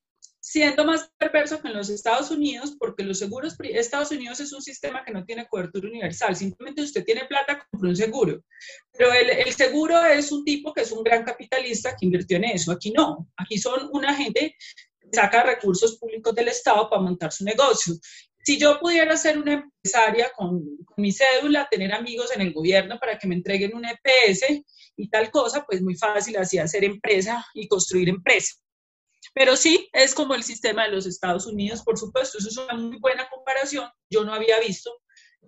Siendo 0.49 0.85
más 0.85 1.11
perverso 1.19 1.61
que 1.61 1.67
en 1.67 1.75
los 1.75 1.91
Estados 1.91 2.31
Unidos, 2.31 2.76
porque 2.79 3.03
los 3.03 3.19
seguros, 3.19 3.57
Estados 3.59 4.12
Unidos 4.12 4.38
es 4.38 4.53
un 4.53 4.62
sistema 4.62 5.05
que 5.05 5.11
no 5.11 5.25
tiene 5.25 5.49
cobertura 5.49 5.88
universal, 5.88 6.37
simplemente 6.37 6.83
usted 6.83 7.05
tiene 7.05 7.25
plata, 7.25 7.67
compra 7.69 7.91
un 7.91 7.97
seguro, 7.97 8.45
pero 8.93 9.12
el, 9.12 9.29
el, 9.29 9.53
seguro 9.53 10.00
es 10.05 10.31
un 10.31 10.45
tipo 10.45 10.73
que 10.73 10.83
es 10.83 10.93
un 10.93 11.03
gran 11.03 11.25
capitalista 11.25 11.97
que 11.97 12.07
invirtió 12.07 12.37
en 12.37 12.45
eso, 12.45 12.71
aquí 12.71 12.93
no, 12.93 13.29
aquí 13.37 13.59
son 13.59 13.91
una 13.93 14.15
gente 14.15 14.55
que 15.00 15.09
saca 15.12 15.43
recursos 15.43 15.99
públicos 15.99 16.33
del 16.33 16.47
Estado 16.47 16.88
para 16.88 17.03
montar 17.03 17.33
su 17.33 17.43
negocio. 17.43 17.95
Si 18.45 18.57
yo 18.57 18.79
pudiera 18.79 19.17
ser 19.17 19.38
una 19.38 19.55
empresaria 19.55 20.31
con, 20.37 20.62
con 20.85 21.03
mi 21.03 21.11
cédula, 21.11 21.67
tener 21.69 21.93
amigos 21.93 22.31
en 22.33 22.43
el 22.43 22.53
gobierno 22.53 23.00
para 23.00 23.19
que 23.19 23.26
me 23.26 23.35
entreguen 23.35 23.75
un 23.75 23.85
EPS 23.85 24.62
y 24.97 25.09
tal 25.09 25.29
cosa, 25.33 25.65
pues 25.67 25.83
muy 25.83 25.97
fácil 25.97 26.37
así 26.37 26.57
hacer 26.57 26.85
empresa 26.85 27.45
y 27.53 27.67
construir 27.67 28.09
empresa 28.09 28.55
pero 29.35 29.56
sí, 29.56 29.88
es 29.92 30.14
como 30.14 30.35
el 30.35 30.42
sistema 30.42 30.85
de 30.85 30.92
los 30.92 31.06
Estados 31.06 31.47
Unidos, 31.47 31.83
por 31.83 31.99
supuesto, 31.99 32.38
eso 32.38 32.49
es 32.49 32.56
una 32.56 32.75
muy 32.75 32.99
buena 32.99 33.28
comparación. 33.28 33.88
Yo 34.11 34.25
no 34.25 34.33
había 34.35 34.59
visto, 34.61 34.90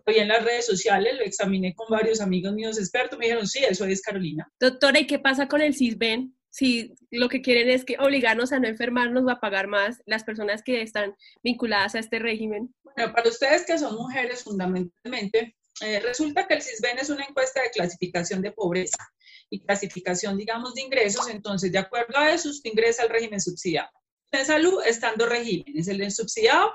hoy 0.06 0.18
en 0.18 0.28
las 0.28 0.44
redes 0.44 0.66
sociales, 0.66 1.14
lo 1.16 1.24
examiné 1.24 1.74
con 1.74 1.88
varios 1.90 2.20
amigos 2.20 2.52
míos 2.54 2.78
expertos, 2.78 3.18
me 3.18 3.26
dijeron, 3.26 3.46
sí, 3.46 3.60
eso 3.68 3.84
es 3.84 4.02
Carolina. 4.02 4.50
Doctora, 4.58 5.00
¿y 5.00 5.06
qué 5.06 5.18
pasa 5.18 5.48
con 5.48 5.60
el 5.60 5.74
CISBEN? 5.74 6.34
Si 6.50 6.94
lo 7.10 7.28
que 7.28 7.42
quieren 7.42 7.68
es 7.68 7.84
que 7.84 7.96
obligarnos 7.98 8.52
a 8.52 8.58
no 8.58 8.68
enfermarnos 8.68 9.26
va 9.26 9.34
a 9.34 9.40
pagar 9.40 9.68
más 9.68 10.02
las 10.06 10.24
personas 10.24 10.62
que 10.62 10.82
están 10.82 11.14
vinculadas 11.42 11.94
a 11.94 11.98
este 11.98 12.18
régimen. 12.18 12.74
Bueno, 12.82 13.12
para 13.12 13.28
ustedes 13.28 13.66
que 13.66 13.78
son 13.78 13.94
mujeres 13.94 14.42
fundamentalmente, 14.42 15.56
eh, 15.82 16.00
resulta 16.00 16.46
que 16.48 16.54
el 16.54 16.62
CISBEN 16.62 16.98
es 16.98 17.10
una 17.10 17.24
encuesta 17.24 17.62
de 17.62 17.70
clasificación 17.70 18.40
de 18.42 18.52
pobreza 18.52 18.96
y 19.50 19.60
clasificación, 19.60 20.36
digamos, 20.36 20.74
de 20.74 20.82
ingresos. 20.82 21.28
Entonces, 21.28 21.72
de 21.72 21.78
acuerdo 21.78 22.16
a 22.16 22.32
eso, 22.32 22.48
usted 22.50 22.70
ingresa 22.70 23.02
al 23.02 23.08
régimen 23.08 23.40
subsidiado. 23.40 23.90
En 24.30 24.44
salud 24.44 24.80
están 24.84 25.14
dos 25.16 25.28
regímenes. 25.28 25.88
El 25.88 26.10
subsidiado 26.10 26.72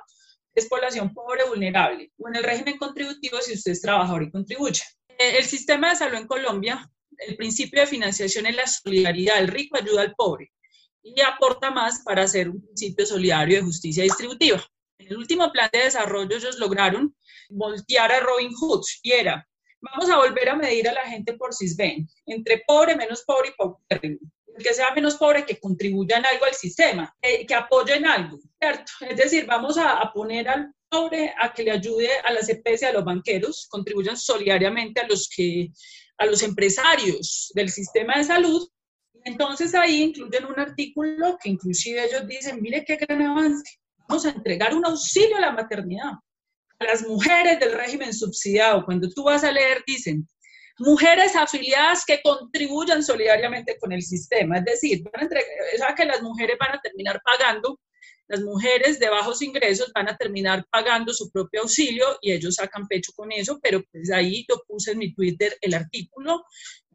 es 0.55 0.67
población 0.67 1.13
pobre, 1.13 1.45
vulnerable. 1.45 2.11
O 2.17 2.27
en 2.27 2.35
el 2.35 2.43
régimen 2.43 2.77
contributivo 2.77 3.39
si 3.41 3.53
usted 3.53 3.71
es 3.71 3.81
trabajador 3.81 4.23
y 4.23 4.31
contribuye. 4.31 4.81
Eh, 5.09 5.37
el 5.37 5.45
sistema 5.45 5.91
de 5.91 5.95
salud 5.97 6.17
en 6.17 6.27
Colombia, 6.27 6.89
el 7.19 7.35
principio 7.35 7.81
de 7.81 7.87
financiación 7.87 8.45
es 8.45 8.55
la 8.55 8.67
solidaridad. 8.67 9.39
El 9.39 9.47
rico 9.47 9.77
ayuda 9.77 10.01
al 10.01 10.13
pobre 10.15 10.51
y 11.03 11.19
aporta 11.21 11.69
más 11.69 12.01
para 12.03 12.23
hacer 12.23 12.49
un 12.49 12.61
principio 12.61 13.05
solidario 13.05 13.57
de 13.57 13.63
justicia 13.63 14.03
distributiva. 14.03 14.63
En 14.97 15.07
el 15.07 15.17
último 15.17 15.51
plan 15.51 15.69
de 15.71 15.79
desarrollo 15.79 16.37
ellos 16.37 16.57
lograron 16.57 17.15
voltear 17.49 18.11
a 18.11 18.21
Robin 18.21 18.53
Hood 18.53 18.83
y 19.01 19.11
era 19.11 19.47
Vamos 19.91 20.09
a 20.09 20.17
volver 20.17 20.47
a 20.47 20.55
medir 20.55 20.87
a 20.87 20.93
la 20.93 21.05
gente 21.05 21.33
por 21.33 21.53
CISBEN, 21.53 22.07
entre 22.25 22.63
pobre, 22.65 22.95
menos 22.95 23.23
pobre 23.25 23.49
y 23.49 23.51
pobre. 23.51 24.17
que 24.57 24.73
sea 24.73 24.93
menos 24.93 25.15
pobre, 25.15 25.45
que 25.45 25.59
contribuya 25.59 26.17
en 26.17 26.25
algo 26.25 26.45
al 26.45 26.53
sistema, 26.53 27.13
eh, 27.21 27.45
que 27.45 27.53
apoye 27.53 27.95
en 27.95 28.05
algo, 28.05 28.39
¿cierto? 28.61 28.91
Es 29.01 29.17
decir, 29.17 29.45
vamos 29.45 29.77
a, 29.77 29.99
a 29.99 30.13
poner 30.13 30.47
al 30.47 30.73
pobre 30.87 31.33
a 31.37 31.51
que 31.51 31.63
le 31.63 31.71
ayude 31.71 32.07
a 32.23 32.31
las 32.31 32.47
EPS 32.47 32.83
a 32.83 32.93
los 32.93 33.03
banqueros, 33.03 33.67
contribuyan 33.69 34.15
solidariamente 34.15 35.01
a 35.01 35.07
los 35.07 35.27
que 35.27 35.69
a 36.17 36.25
los 36.27 36.43
empresarios 36.43 37.51
del 37.53 37.69
sistema 37.69 38.13
de 38.15 38.23
salud. 38.23 38.69
Entonces 39.25 39.75
ahí 39.75 40.03
incluyen 40.03 40.45
un 40.45 40.59
artículo 40.59 41.37
que 41.41 41.49
inclusive 41.49 42.05
ellos 42.05 42.25
dicen, 42.27 42.61
mire 42.61 42.85
qué 42.85 42.95
gran 42.95 43.21
avance, 43.21 43.79
vamos 44.07 44.25
a 44.25 44.29
entregar 44.29 44.73
un 44.73 44.85
auxilio 44.85 45.35
a 45.37 45.41
la 45.41 45.51
maternidad 45.51 46.11
las 46.79 47.07
mujeres 47.07 47.59
del 47.59 47.73
régimen 47.73 48.13
subsidiado. 48.13 48.85
Cuando 48.85 49.09
tú 49.09 49.23
vas 49.23 49.43
a 49.43 49.51
leer, 49.51 49.83
dicen, 49.87 50.27
mujeres 50.79 51.35
afiliadas 51.35 52.03
que 52.05 52.21
contribuyan 52.21 53.03
solidariamente 53.03 53.77
con 53.79 53.91
el 53.91 54.01
sistema. 54.01 54.57
Es 54.57 54.65
decir, 54.65 55.03
van 55.03 55.21
a 55.21 55.23
entregar, 55.23 55.91
o 55.91 55.95
que 55.95 56.05
las 56.05 56.21
mujeres 56.21 56.57
van 56.59 56.75
a 56.75 56.81
terminar 56.81 57.21
pagando, 57.23 57.79
las 58.27 58.41
mujeres 58.41 58.99
de 58.99 59.09
bajos 59.09 59.41
ingresos 59.41 59.91
van 59.93 60.09
a 60.09 60.17
terminar 60.17 60.65
pagando 60.71 61.13
su 61.13 61.29
propio 61.29 61.61
auxilio 61.61 62.17
y 62.21 62.31
ellos 62.31 62.55
sacan 62.55 62.87
pecho 62.87 63.11
con 63.15 63.31
eso, 63.31 63.59
pero 63.61 63.83
pues 63.91 64.11
ahí 64.11 64.45
yo 64.49 64.61
puse 64.67 64.91
en 64.91 64.99
mi 64.99 65.13
Twitter 65.13 65.57
el 65.61 65.73
artículo. 65.73 66.43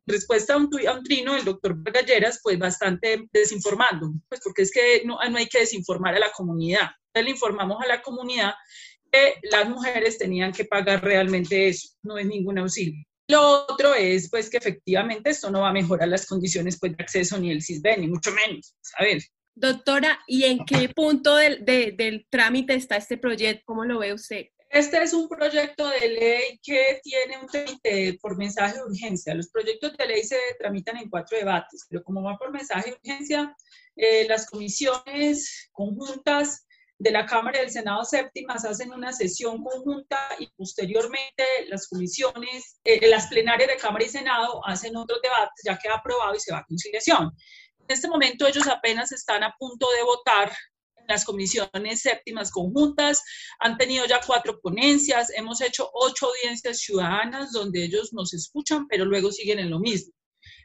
Respuesta 0.07 0.55
a 0.55 0.57
un, 0.57 0.71
a 0.89 0.93
un 0.95 1.05
trino 1.05 1.35
del 1.35 1.45
doctor 1.45 1.77
Galleras, 1.83 2.41
pues 2.43 2.59
bastante 2.59 3.29
desinformando, 3.31 4.11
pues 4.29 4.41
porque 4.43 4.63
es 4.63 4.73
que 4.73 5.03
no, 5.05 5.19
no 5.29 5.37
hay 5.37 5.47
que 5.47 5.61
desinformar 5.61 6.15
a 6.15 6.19
la 6.19 6.33
comunidad. 6.33 6.89
Entonces 7.09 7.25
le 7.25 7.31
informamos 7.31 7.85
a 7.85 7.87
la 7.87 8.01
comunidad 8.01 8.55
las 9.50 9.69
mujeres 9.69 10.19
tenían 10.19 10.53
que 10.53 10.65
pagar 10.65 11.03
realmente 11.03 11.69
eso, 11.69 11.91
no 12.03 12.19
es 12.19 12.27
ningún 12.27 12.59
auxilio. 12.59 13.05
Lo 13.31 13.67
otro 13.67 13.95
es, 13.95 14.31
pues, 14.31 14.49
que 14.49 14.57
efectivamente 14.57 15.31
esto 15.31 15.50
no 15.50 15.61
va 15.61 15.69
a 15.69 15.73
mejorar 15.73 16.09
las 16.09 16.27
condiciones 16.27 16.79
pues, 16.81 16.97
de 16.97 17.03
acceso 17.03 17.38
ni 17.38 17.50
el 17.50 17.62
CISBEN, 17.62 18.00
ni 18.00 18.09
mucho 18.09 18.33
menos. 18.33 18.75
Ver. 18.99 19.23
Doctora, 19.55 20.21
¿y 20.27 20.45
en 20.45 20.65
qué 20.65 20.88
punto 20.88 21.37
del, 21.37 21.65
del 21.65 22.27
trámite 22.31 22.75
está 22.75 22.97
este 22.97 23.19
proyecto? 23.19 23.65
¿Cómo 23.67 23.85
lo 23.85 23.99
ve 23.99 24.15
usted? 24.15 24.47
Este 24.71 25.03
es 25.03 25.15
un 25.15 25.29
proyecto 25.29 25.88
de 25.88 26.09
ley 26.09 26.61
que 26.62 27.00
tiene 27.03 27.38
un 27.38 27.47
trámite 27.47 28.19
por 28.21 28.37
mensaje 28.37 28.77
de 28.77 28.85
urgencia. 28.85 29.35
Los 29.35 29.49
proyectos 29.49 29.97
de 29.97 30.07
ley 30.07 30.23
se 30.23 30.38
tramitan 30.59 30.99
en 30.99 31.09
cuatro 31.09 31.38
debates, 31.38 31.87
pero 31.88 32.05
como 32.05 32.23
va 32.23 32.37
por 32.37 32.53
mensaje 32.53 32.91
de 32.91 32.97
urgencia, 32.97 33.57
eh, 33.97 34.27
las 34.29 34.47
comisiones 34.47 35.71
conjuntas 35.73 36.67
de 36.99 37.11
la 37.12 37.26
Cámara 37.26 37.59
y 37.59 37.61
del 37.62 37.71
Senado 37.71 38.05
séptimas 38.05 38.64
hacen 38.64 38.93
una 38.93 39.12
sesión 39.12 39.62
conjunta 39.62 40.19
y 40.38 40.49
posteriormente 40.49 41.45
las 41.69 41.87
comisiones, 41.87 42.81
eh, 42.85 43.09
las 43.09 43.28
plenarias 43.28 43.69
de 43.69 43.76
Cámara 43.76 44.05
y 44.05 44.09
Senado 44.09 44.61
hacen 44.67 44.97
otros 44.97 45.21
debates, 45.23 45.62
ya 45.64 45.78
queda 45.78 45.95
aprobado 45.95 46.35
y 46.35 46.40
se 46.40 46.52
va 46.52 46.59
a 46.59 46.64
conciliación. 46.64 47.33
En 47.81 47.87
este 47.88 48.09
momento 48.09 48.47
ellos 48.47 48.67
apenas 48.67 49.12
están 49.12 49.45
a 49.45 49.55
punto 49.59 49.87
de 49.97 50.02
votar 50.02 50.52
las 51.07 51.25
comisiones 51.25 52.02
séptimas 52.02 52.50
conjuntas, 52.50 53.23
han 53.61 53.78
tenido 53.78 54.05
ya 54.05 54.21
cuatro 54.25 54.61
ponencias, 54.61 55.31
hemos 55.35 55.61
hecho 55.62 55.88
ocho 55.95 56.26
audiencias 56.26 56.81
ciudadanas 56.81 57.52
donde 57.52 57.85
ellos 57.85 58.12
nos 58.12 58.35
escuchan, 58.35 58.87
pero 58.88 59.07
luego 59.07 59.33
siguen 59.33 59.59
en 59.59 59.71
lo 59.71 59.78
mismo. 59.78 60.12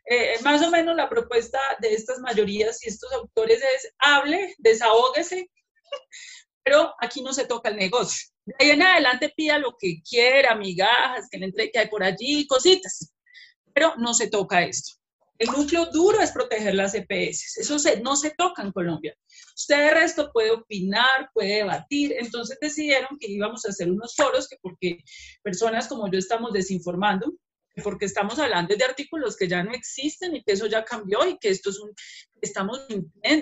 Eh, 0.06 0.36
más 0.44 0.62
o 0.62 0.70
menos 0.70 0.98
la 0.98 1.08
propuesta 1.08 1.60
de 1.80 1.94
estas 1.94 2.20
mayorías 2.20 2.84
y 2.84 2.90
estos 2.90 3.12
autores 3.14 3.62
es 3.62 3.94
hable, 4.00 4.54
desahógese, 4.58 5.50
pero 6.64 6.94
aquí 7.00 7.22
no 7.22 7.34
se 7.34 7.46
toca 7.46 7.70
el 7.70 7.76
negocio. 7.76 8.30
De 8.46 8.56
ahí 8.60 8.70
en 8.72 8.82
adelante 8.82 9.34
pida 9.36 9.58
lo 9.58 9.76
que 9.80 10.02
quiera, 10.08 10.56
migajas, 10.56 11.28
que 11.30 11.38
le 11.38 11.46
entregue 11.46 11.72
que 11.72 11.80
hay 11.80 11.88
por 11.90 12.04
allí, 12.04 12.48
cositas, 12.48 13.14
pero 13.74 13.96
no 13.98 14.14
se 14.14 14.30
toca 14.30 14.64
esto. 14.64 14.94
El 15.40 15.50
núcleo 15.50 15.88
duro 15.88 16.22
es 16.22 16.32
proteger 16.32 16.76
las 16.76 16.94
EPS. 16.94 17.58
Eso 17.58 17.76
no 18.02 18.16
se 18.16 18.32
toca 18.32 18.62
en 18.62 18.72
Colombia. 18.72 19.16
Usted 19.56 19.78
de 19.78 19.92
resto 19.92 20.32
puede 20.32 20.52
opinar, 20.52 21.30
puede 21.34 21.56
debatir. 21.56 22.16
Entonces 22.18 22.58
decidieron 22.62 23.18
que 23.20 23.32
íbamos 23.32 23.66
a 23.66 23.70
hacer 23.70 23.92
unos 23.92 24.16
foros 24.16 24.48
que 24.48 24.58
porque 24.62 25.00
personas 25.42 25.88
como 25.88 26.10
yo 26.10 26.20
estamos 26.20 26.54
desinformando, 26.54 27.34
porque 27.84 28.06
estamos 28.06 28.38
hablando 28.38 28.76
de 28.76 28.86
artículos 28.86 29.36
que 29.36 29.48
ya 29.48 29.64
no 29.64 29.74
existen 29.74 30.36
y 30.36 30.44
que 30.44 30.54
eso 30.54 30.68
ya 30.68 30.86
cambió 30.86 31.28
y 31.28 31.38
que 31.40 31.50
esto 31.50 31.72
es 31.72 31.80
un, 31.80 31.92
estamos, 32.40 32.86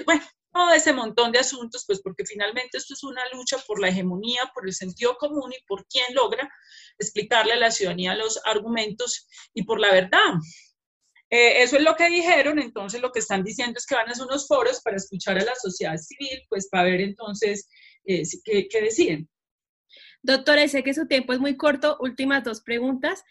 bueno, 0.06 0.24
todo 0.52 0.74
ese 0.74 0.94
montón 0.94 1.32
de 1.32 1.40
asuntos, 1.40 1.86
pues 1.86 2.02
porque 2.02 2.26
finalmente 2.26 2.78
esto 2.78 2.94
es 2.94 3.04
una 3.04 3.22
lucha 3.34 3.58
por 3.68 3.80
la 3.80 3.90
hegemonía, 3.90 4.52
por 4.54 4.68
el 4.68 4.74
sentido 4.74 5.16
común 5.18 5.52
y 5.52 5.64
por 5.66 5.86
quién 5.88 6.14
logra 6.14 6.50
explicarle 6.98 7.54
a 7.54 7.58
la 7.58 7.72
ciudadanía 7.72 8.16
los 8.16 8.40
argumentos 8.46 9.28
y 9.54 9.64
por 9.64 9.80
la 9.80 9.92
verdad. 9.92 10.34
Eh, 11.30 11.64
eso 11.64 11.78
es 11.78 11.84
lo 11.84 11.96
que 11.96 12.10
dijeron, 12.10 12.60
entonces 12.60 13.02
lo 13.02 13.12
que 13.12 13.20
están 13.20 13.44
diciendo 13.44 13.78
es 13.78 13.86
que 13.86 13.96
van 13.96 14.10
a 14.10 14.12
hacer 14.12 14.26
unos 14.26 14.48
foros 14.48 14.82
para 14.82 14.98
escuchar 14.98 15.38
a 15.38 15.46
la 15.46 15.56
sociedad 15.56 15.96
civil, 15.98 16.44
pues 16.50 16.68
para 16.70 16.84
ver 16.84 17.00
entonces 17.00 17.70
eh, 18.06 18.24
qué, 18.44 18.68
qué 18.68 18.82
deciden. 18.82 19.30
Doctora, 20.24 20.68
sé 20.68 20.84
que 20.84 20.94
su 20.94 21.08
tiempo 21.08 21.34
es 21.34 21.40
muy 21.40 21.58
corto. 21.58 21.98
Últimas 22.00 22.44
dos 22.44 22.62
preguntas. 22.62 23.24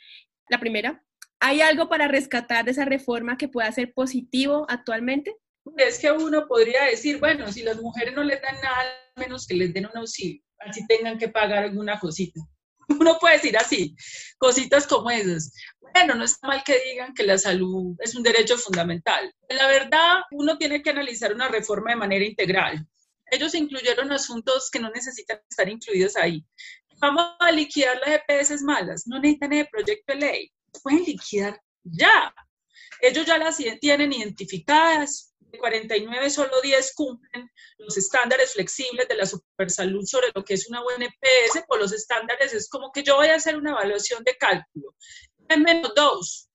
La 0.49 0.59
primera, 0.59 1.05
¿hay 1.39 1.61
algo 1.61 1.89
para 1.89 2.09
rescatar 2.09 2.65
de 2.65 2.73
esa 2.73 2.85
reforma 2.85 3.37
que 3.37 3.49
pueda 3.49 3.71
ser 3.71 3.93
positivo 3.93 4.67
actualmente? 4.69 5.37
Es 5.77 5.99
que 5.99 6.11
uno 6.11 6.47
podría 6.47 6.85
decir, 6.85 7.19
bueno, 7.19 7.51
si 7.53 7.63
las 7.63 7.81
mujeres 7.81 8.15
no 8.15 8.23
les 8.23 8.41
dan 8.41 8.57
nada, 8.63 8.85
menos 9.17 9.47
que 9.47 9.55
les 9.55 9.73
den 9.73 9.87
un 9.87 9.99
auxilio, 9.99 10.43
así 10.59 10.87
tengan 10.87 11.19
que 11.19 11.29
pagar 11.29 11.65
alguna 11.65 11.99
cosita. 11.99 12.41
Uno 12.89 13.19
puede 13.21 13.37
decir 13.37 13.57
así, 13.57 13.95
cositas 14.37 14.85
como 14.87 15.11
esas. 15.11 15.53
Bueno, 15.81 16.17
no 16.17 16.25
está 16.25 16.47
mal 16.49 16.63
que 16.65 16.77
digan 16.91 17.15
que 17.15 17.23
la 17.23 17.39
salud 17.39 17.95
es 18.01 18.17
un 18.17 18.23
derecho 18.25 18.59
fundamental. 18.59 19.33
La 19.49 19.69
verdad, 19.69 20.23
uno 20.33 20.59
tiene 20.59 20.83
que 20.83 20.91
analizar 20.91 21.33
una 21.33 21.49
reforma 21.49 21.91
de 21.91 21.97
manera 21.97 22.25
integral. 22.25 22.85
Ellos 23.31 23.55
incluyeron 23.55 24.11
asuntos 24.11 24.71
que 24.71 24.81
no 24.81 24.91
necesitan 24.91 25.41
estar 25.49 25.69
incluidos 25.69 26.17
ahí. 26.17 26.45
Vamos 27.01 27.35
a 27.39 27.53
liquidar 27.53 27.97
las 27.99 28.21
EPS 28.29 28.63
malas, 28.63 29.07
no 29.07 29.21
necesitan 29.21 29.53
el 29.53 29.69
proyecto 29.69 30.13
de 30.13 30.19
ley, 30.19 30.53
pueden 30.83 31.05
liquidar 31.05 31.61
ya. 31.85 32.35
Ellos 33.01 33.25
ya 33.25 33.39
las 33.39 33.57
tienen 33.81 34.13
identificadas, 34.13 35.30
49 35.59 36.31
solo 36.31 36.61
10 36.61 36.95
cumplen 36.95 37.51
los 37.79 37.97
estándares 37.97 38.53
flexibles 38.53 39.09
de 39.09 39.17
la 39.17 39.27
supersalud 39.27 40.05
sobre 40.05 40.29
lo 40.35 40.45
que 40.45 40.55
es 40.55 40.69
una 40.69 40.83
buena 40.83 41.07
EPS, 41.07 41.65
por 41.67 41.79
los 41.79 41.93
estándares 41.93 42.53
es 42.53 42.69
como 42.69 42.93
que 42.93 43.03
yo 43.03 43.17
voy 43.17 43.29
a 43.29 43.37
hacer 43.37 43.57
una 43.57 43.71
evaluación 43.71 44.23
de 44.25 44.37
cálculo. 44.37 44.95
En 45.49 45.63
menos 45.63 45.93
2, 45.95 46.51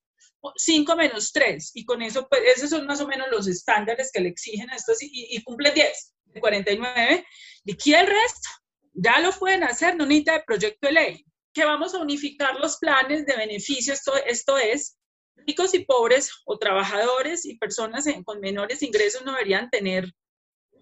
5 0.56 0.96
menos 0.96 1.32
3, 1.32 1.72
y 1.74 1.86
con 1.86 2.02
eso, 2.02 2.28
pues, 2.30 2.42
esos 2.56 2.70
son 2.70 2.86
más 2.86 3.02
o 3.02 3.08
menos 3.08 3.28
los 3.32 3.48
estándares 3.48 4.12
que 4.12 4.22
le 4.22 4.30
exigen 4.30 4.70
a 4.70 4.76
estos, 4.76 5.02
y, 5.02 5.10
y 5.12 5.44
cumplen 5.44 5.74
10, 5.74 6.14
de 6.26 6.40
49, 6.40 7.26
liquida 7.64 8.02
el 8.02 8.08
resto, 8.08 8.50
ya 8.94 9.20
lo 9.20 9.32
pueden 9.32 9.64
hacer, 9.64 9.96
no 9.96 10.06
necesita 10.06 10.34
de 10.34 10.44
proyecto 10.46 10.88
de 10.88 10.94
ley, 10.94 11.26
que 11.54 11.66
vamos 11.66 11.94
a 11.94 12.00
unificar 12.00 12.56
los 12.60 12.78
planes 12.78 13.26
de 13.26 13.36
beneficio, 13.36 13.94
esto, 13.94 14.14
esto 14.26 14.58
es, 14.58 14.98
ricos 15.36 15.74
y 15.74 15.86
pobres 15.86 16.32
o 16.46 16.58
trabajadores 16.58 17.46
y 17.46 17.58
personas 17.58 18.06
con 18.24 18.40
menores 18.40 18.82
ingresos 18.82 19.24
no 19.24 19.34
deberían 19.34 19.70
tener 19.70 20.12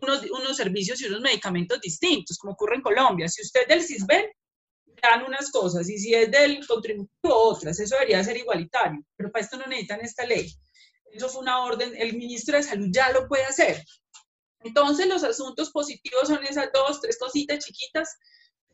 unos, 0.02 0.24
unos, 0.32 0.58
servicios 0.58 1.02
y 1.02 1.06
unos 1.06 1.22
medicamentos 1.22 1.80
distintos, 1.80 2.38
como 2.38 2.54
ocurre 2.54 2.76
en 2.76 2.82
Colombia. 2.82 3.28
Si 3.30 3.42
usted 3.42 3.62
es 3.62 3.68
del 3.68 3.84
CISBEN, 3.84 4.26
dan 5.02 5.24
unas 5.26 5.52
cosas, 5.52 5.90
y 5.90 5.98
si 5.98 6.14
es 6.14 6.32
del 6.32 6.66
contributivo, 6.66 7.36
otras. 7.36 7.80
Eso 7.80 7.96
debería 7.96 8.24
ser 8.24 8.38
igualitario, 8.38 9.04
pero 9.16 9.32
para 9.32 9.44
esto 9.44 9.58
no 9.58 9.66
necesitan 9.66 10.02
esta 10.02 10.26
ley. 10.26 10.52
Eso 11.12 11.30
fue 11.30 11.42
una 11.42 11.64
orden, 11.64 11.94
el 11.96 12.14
ministro 12.14 12.58
de 12.58 12.64
Salud 12.64 12.88
ya 12.92 13.12
lo 13.12 13.28
puede 13.28 13.44
hacer. 13.44 13.84
Entonces, 14.62 15.08
los 15.08 15.24
asuntos 15.24 15.72
positivos 15.72 16.28
son 16.28 16.44
esas 16.44 16.70
dos, 16.74 17.02
tres 17.02 17.18
cositas 17.20 17.64
chiquitas, 17.64 18.18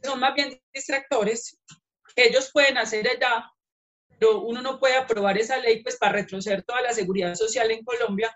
que 0.02 0.08
son 0.08 0.20
más 0.20 0.34
bien 0.36 0.62
distractores. 0.74 1.60
Ellos 2.16 2.50
pueden 2.54 2.78
hacer 2.78 3.08
allá 3.08 3.52
pero 4.20 4.42
uno 4.42 4.62
no 4.62 4.80
puede 4.80 4.96
aprobar 4.96 5.38
esa 5.38 5.58
ley 5.58 5.82
pues 5.82 5.98
para 5.98 6.14
retroceder 6.14 6.64
toda 6.64 6.82
la 6.82 6.94
seguridad 6.94 7.34
social 7.36 7.72
en 7.72 7.84
Colombia 7.84 8.36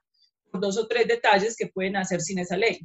por 0.50 0.62
dos 0.62 0.78
o 0.78 0.88
tres 0.88 1.08
detalles 1.08 1.56
que 1.58 1.68
pueden 1.68 1.98
hacer 1.98 2.22
sin 2.22 2.40
esa 2.40 2.58
ley. 2.58 2.80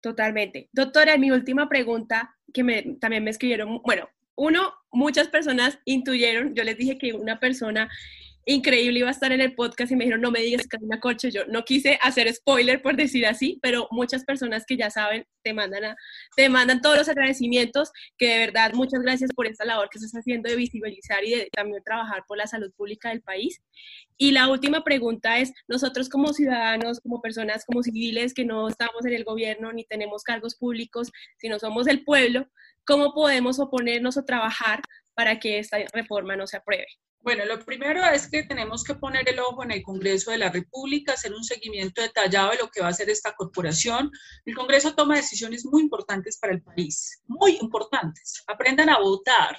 Totalmente. 0.00 0.68
Doctora, 0.72 1.16
mi 1.16 1.30
última 1.30 1.68
pregunta, 1.68 2.36
que 2.52 2.62
me, 2.62 2.82
también 3.00 3.24
me 3.24 3.30
escribieron, 3.30 3.80
bueno, 3.82 4.08
uno, 4.36 4.74
muchas 4.90 5.28
personas 5.28 5.78
intuyeron, 5.84 6.54
yo 6.54 6.64
les 6.64 6.76
dije 6.76 6.98
que 6.98 7.12
una 7.12 7.40
persona 7.40 7.88
increíble 8.46 9.00
iba 9.00 9.08
a 9.08 9.12
estar 9.12 9.32
en 9.32 9.40
el 9.40 9.54
podcast 9.54 9.90
y 9.92 9.96
me 9.96 10.04
dijeron, 10.04 10.20
no 10.20 10.30
me 10.30 10.40
digas 10.40 10.66
Karina 10.66 11.00
Corcho, 11.00 11.28
yo 11.28 11.46
no 11.46 11.64
quise 11.64 11.98
hacer 12.02 12.32
spoiler 12.32 12.82
por 12.82 12.96
decir 12.96 13.26
así, 13.26 13.58
pero 13.62 13.88
muchas 13.90 14.24
personas 14.24 14.64
que 14.66 14.76
ya 14.76 14.90
saben 14.90 15.26
te 15.42 15.52
mandan, 15.52 15.94
te 16.36 16.48
mandan 16.48 16.80
todos 16.80 16.98
los 16.98 17.08
agradecimientos, 17.08 17.90
que 18.18 18.28
de 18.28 18.38
verdad 18.38 18.72
muchas 18.74 19.02
gracias 19.02 19.30
por 19.34 19.46
esta 19.46 19.64
labor 19.64 19.88
que 19.90 19.98
estás 19.98 20.12
haciendo 20.12 20.50
de 20.50 20.56
visibilizar 20.56 21.24
y 21.24 21.30
de 21.30 21.48
también 21.52 21.82
trabajar 21.84 22.24
por 22.26 22.38
la 22.38 22.46
salud 22.46 22.72
pública 22.76 23.10
del 23.10 23.22
país. 23.22 23.60
Y 24.16 24.32
la 24.32 24.48
última 24.48 24.84
pregunta 24.84 25.38
es, 25.38 25.52
nosotros 25.68 26.08
como 26.08 26.32
ciudadanos, 26.32 27.00
como 27.00 27.20
personas, 27.20 27.64
como 27.64 27.82
civiles 27.82 28.34
que 28.34 28.44
no 28.44 28.68
estamos 28.68 29.04
en 29.04 29.14
el 29.14 29.24
gobierno 29.24 29.72
ni 29.72 29.84
tenemos 29.84 30.22
cargos 30.22 30.54
públicos, 30.54 31.10
sino 31.38 31.58
somos 31.58 31.86
el 31.86 32.04
pueblo, 32.04 32.48
¿cómo 32.86 33.12
podemos 33.14 33.58
oponernos 33.58 34.16
o 34.16 34.24
trabajar 34.24 34.80
para 35.14 35.38
que 35.38 35.58
esta 35.58 35.78
reforma 35.92 36.36
no 36.36 36.46
se 36.46 36.56
apruebe? 36.56 36.86
Bueno, 37.24 37.46
lo 37.46 37.58
primero 37.64 38.04
es 38.04 38.28
que 38.28 38.42
tenemos 38.42 38.84
que 38.84 38.96
poner 38.96 39.26
el 39.26 39.40
ojo 39.40 39.64
en 39.64 39.70
el 39.70 39.82
Congreso 39.82 40.30
de 40.30 40.36
la 40.36 40.50
República, 40.50 41.14
hacer 41.14 41.32
un 41.32 41.42
seguimiento 41.42 42.02
detallado 42.02 42.50
de 42.50 42.58
lo 42.58 42.68
que 42.68 42.82
va 42.82 42.88
a 42.88 42.90
hacer 42.90 43.08
esta 43.08 43.32
corporación. 43.34 44.10
El 44.44 44.54
Congreso 44.54 44.94
toma 44.94 45.16
decisiones 45.16 45.64
muy 45.64 45.80
importantes 45.80 46.36
para 46.36 46.52
el 46.52 46.60
país, 46.60 47.22
muy 47.26 47.56
importantes. 47.62 48.44
Aprendan 48.46 48.90
a 48.90 48.98
votar, 48.98 49.56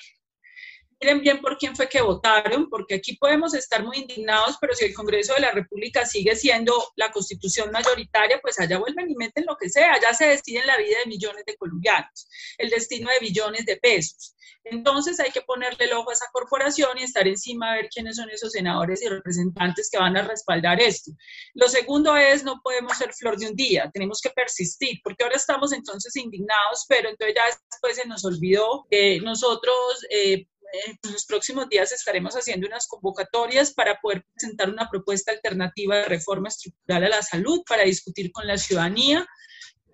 miren 1.06 1.22
bien 1.22 1.40
por 1.40 1.56
quién 1.58 1.76
fue 1.76 1.88
que 1.88 2.02
votaron, 2.02 2.68
porque 2.68 2.96
aquí 2.96 3.16
podemos 3.18 3.54
estar 3.54 3.84
muy 3.84 3.98
indignados, 3.98 4.58
pero 4.60 4.74
si 4.74 4.86
el 4.86 4.94
Congreso 4.96 5.36
de 5.36 5.42
la 5.42 5.52
República 5.52 6.04
sigue 6.04 6.36
siendo 6.36 6.74
la 6.96 7.12
constitución 7.12 7.70
mayoritaria, 7.72 8.40
pues 8.42 8.60
allá 8.60 8.80
vuelven 8.80 9.12
y 9.12 9.16
meten 9.16 9.46
lo 9.46 9.56
que 9.56 9.70
sea, 9.70 9.94
allá 9.94 10.16
se 10.16 10.28
decide 10.28 10.66
la 10.66 10.78
vida 10.78 10.98
de 11.04 11.10
millones 11.10 11.44
de 11.46 11.56
colombianos, 11.58 12.28
el 12.58 12.72
destino 12.72 13.10
de 13.12 13.20
billones 13.20 13.66
de 13.68 13.78
pesos. 13.78 14.36
Entonces 14.64 15.20
hay 15.20 15.30
que 15.30 15.44
ponerle 15.44 15.86
el 15.86 15.94
ojo 15.94 16.10
a 16.10 16.14
esa 16.14 16.26
corporación 16.34 16.98
y 16.98 17.04
estar 17.04 17.28
encima 17.28 17.72
a 17.72 17.76
ver 17.76 17.88
quiénes 17.88 18.16
son 18.16 18.32
esos 18.32 18.52
senadores 18.52 19.04
y 19.04 19.08
representantes 19.08 19.90
que 19.92 20.00
van 20.00 20.18
a 20.18 20.24
respaldar 20.24 20.82
esto. 20.82 21.12
Lo 21.54 21.70
segundo 21.70 22.18
es, 22.18 22.44
no 22.44 22.62
podemos 22.64 22.98
ser 22.98 23.14
flor 23.14 23.38
de 23.38 23.50
un 23.50 23.56
día, 23.56 23.92
tenemos 23.94 24.22
que 24.22 24.32
persistir, 24.32 25.02
porque 25.04 25.24
ahora 25.24 25.36
estamos 25.36 25.72
entonces 25.72 26.16
indignados, 26.16 26.86
pero 26.90 27.10
entonces 27.10 27.36
ya 27.36 27.44
después 27.46 27.96
se 27.96 28.08
nos 28.08 28.26
olvidó 28.26 28.88
que 28.90 29.20
nosotros... 29.22 30.04
Eh, 30.10 30.48
en 30.74 31.12
los 31.12 31.26
próximos 31.26 31.70
días 31.70 31.92
estaremos 31.92 32.36
haciendo 32.36 32.68
unas 32.68 32.88
convocatorias 32.88 33.74
para 33.74 34.00
poder 34.00 34.24
presentar 34.34 34.70
una 34.70 34.90
propuesta 34.90 35.32
alternativa 35.32 35.98
de 35.98 36.06
reforma 36.06 36.50
estructural 36.50 37.06
a 37.06 37.10
la 37.10 37.22
salud 37.22 37.62
para 37.68 37.84
discutir 37.84 38.32
con 38.32 38.48
la 38.48 38.58
ciudadanía, 38.58 39.26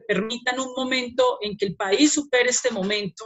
permitan 0.07 0.59
un 0.59 0.73
momento 0.75 1.37
en 1.41 1.57
que 1.57 1.65
el 1.65 1.75
país 1.75 2.13
supere 2.13 2.49
este 2.49 2.71
momento, 2.71 3.25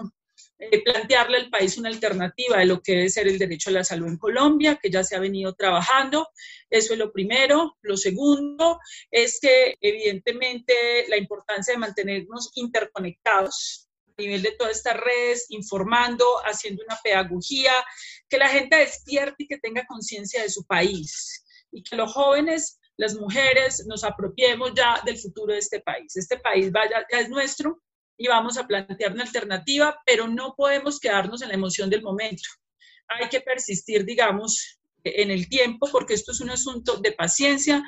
eh, 0.57 0.81
plantearle 0.83 1.37
al 1.37 1.49
país 1.49 1.77
una 1.77 1.89
alternativa 1.89 2.57
de 2.59 2.65
lo 2.65 2.81
que 2.81 2.93
debe 2.93 3.09
ser 3.09 3.27
el 3.27 3.37
derecho 3.37 3.69
a 3.69 3.73
la 3.73 3.83
salud 3.83 4.07
en 4.07 4.17
Colombia, 4.17 4.79
que 4.81 4.89
ya 4.89 5.03
se 5.03 5.15
ha 5.15 5.19
venido 5.19 5.53
trabajando. 5.53 6.29
Eso 6.69 6.93
es 6.93 6.99
lo 6.99 7.11
primero. 7.11 7.75
Lo 7.81 7.97
segundo 7.97 8.79
es 9.11 9.39
que 9.41 9.75
evidentemente 9.81 10.73
la 11.09 11.17
importancia 11.17 11.73
de 11.73 11.79
mantenernos 11.79 12.51
interconectados 12.55 13.84
nivel 14.17 14.41
de 14.41 14.51
todas 14.53 14.77
estas 14.77 14.97
redes, 14.97 15.45
informando, 15.49 16.25
haciendo 16.45 16.83
una 16.87 16.97
pedagogía, 17.03 17.73
que 18.29 18.37
la 18.37 18.49
gente 18.49 18.77
despierte 18.77 19.43
y 19.43 19.47
que 19.47 19.57
tenga 19.57 19.85
conciencia 19.85 20.41
de 20.41 20.49
su 20.49 20.65
país 20.65 21.45
y 21.71 21.83
que 21.83 21.95
los 21.95 22.13
jóvenes, 22.13 22.79
las 22.97 23.15
mujeres, 23.15 23.85
nos 23.87 24.03
apropiemos 24.03 24.71
ya 24.75 25.01
del 25.05 25.17
futuro 25.17 25.53
de 25.53 25.59
este 25.59 25.81
país. 25.81 26.15
Este 26.15 26.37
país 26.37 26.71
vaya, 26.71 27.05
ya 27.11 27.19
es 27.19 27.29
nuestro 27.29 27.81
y 28.17 28.27
vamos 28.27 28.57
a 28.57 28.65
plantear 28.65 29.11
una 29.11 29.23
alternativa, 29.23 30.01
pero 30.05 30.27
no 30.27 30.55
podemos 30.55 30.99
quedarnos 30.99 31.41
en 31.41 31.49
la 31.49 31.55
emoción 31.55 31.89
del 31.89 32.01
momento. 32.01 32.47
Hay 33.07 33.27
que 33.29 33.41
persistir, 33.41 34.05
digamos, 34.05 34.79
en 35.03 35.29
el 35.29 35.49
tiempo, 35.49 35.87
porque 35.91 36.13
esto 36.13 36.31
es 36.31 36.39
un 36.39 36.49
asunto 36.49 36.97
de 36.97 37.11
paciencia, 37.11 37.83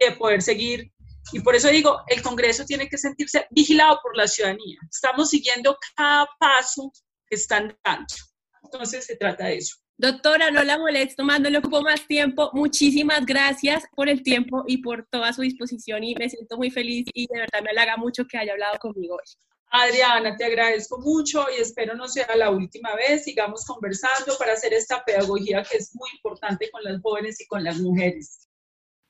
de 0.00 0.12
poder 0.12 0.42
seguir 0.42 0.90
y 1.32 1.40
por 1.40 1.54
eso 1.54 1.68
digo, 1.68 2.00
el 2.06 2.22
Congreso 2.22 2.64
tiene 2.64 2.88
que 2.88 2.98
sentirse 2.98 3.46
vigilado 3.50 3.98
por 4.02 4.16
la 4.16 4.28
ciudadanía. 4.28 4.78
Estamos 4.90 5.30
siguiendo 5.30 5.76
cada 5.96 6.28
paso 6.38 6.92
que 7.28 7.36
están 7.36 7.76
dando. 7.84 8.14
Entonces 8.62 9.04
se 9.04 9.16
trata 9.16 9.46
de 9.46 9.58
eso. 9.58 9.76
Doctora, 9.98 10.50
no 10.50 10.62
la 10.62 10.78
molesto 10.78 11.24
más, 11.24 11.40
no 11.40 11.48
le 11.48 11.58
ocupo 11.58 11.80
más 11.80 12.06
tiempo. 12.06 12.50
Muchísimas 12.52 13.24
gracias 13.24 13.84
por 13.94 14.08
el 14.08 14.22
tiempo 14.22 14.62
y 14.66 14.78
por 14.78 15.06
toda 15.10 15.32
su 15.32 15.40
disposición 15.40 16.04
y 16.04 16.14
me 16.14 16.28
siento 16.28 16.58
muy 16.58 16.70
feliz 16.70 17.06
y 17.14 17.26
de 17.26 17.40
verdad 17.40 17.62
me 17.62 17.70
halaga 17.70 17.96
mucho 17.96 18.26
que 18.26 18.36
haya 18.36 18.52
hablado 18.52 18.78
conmigo 18.78 19.14
hoy. 19.14 19.32
Adriana, 19.70 20.36
te 20.36 20.44
agradezco 20.44 20.98
mucho 20.98 21.46
y 21.56 21.60
espero 21.60 21.94
no 21.94 22.08
sea 22.08 22.36
la 22.36 22.50
última 22.50 22.94
vez. 22.94 23.24
Sigamos 23.24 23.64
conversando 23.64 24.36
para 24.38 24.52
hacer 24.52 24.74
esta 24.74 25.02
pedagogía 25.02 25.62
que 25.62 25.78
es 25.78 25.90
muy 25.94 26.10
importante 26.14 26.70
con 26.70 26.84
las 26.84 27.00
jóvenes 27.00 27.40
y 27.40 27.46
con 27.46 27.64
las 27.64 27.78
mujeres. 27.78 28.45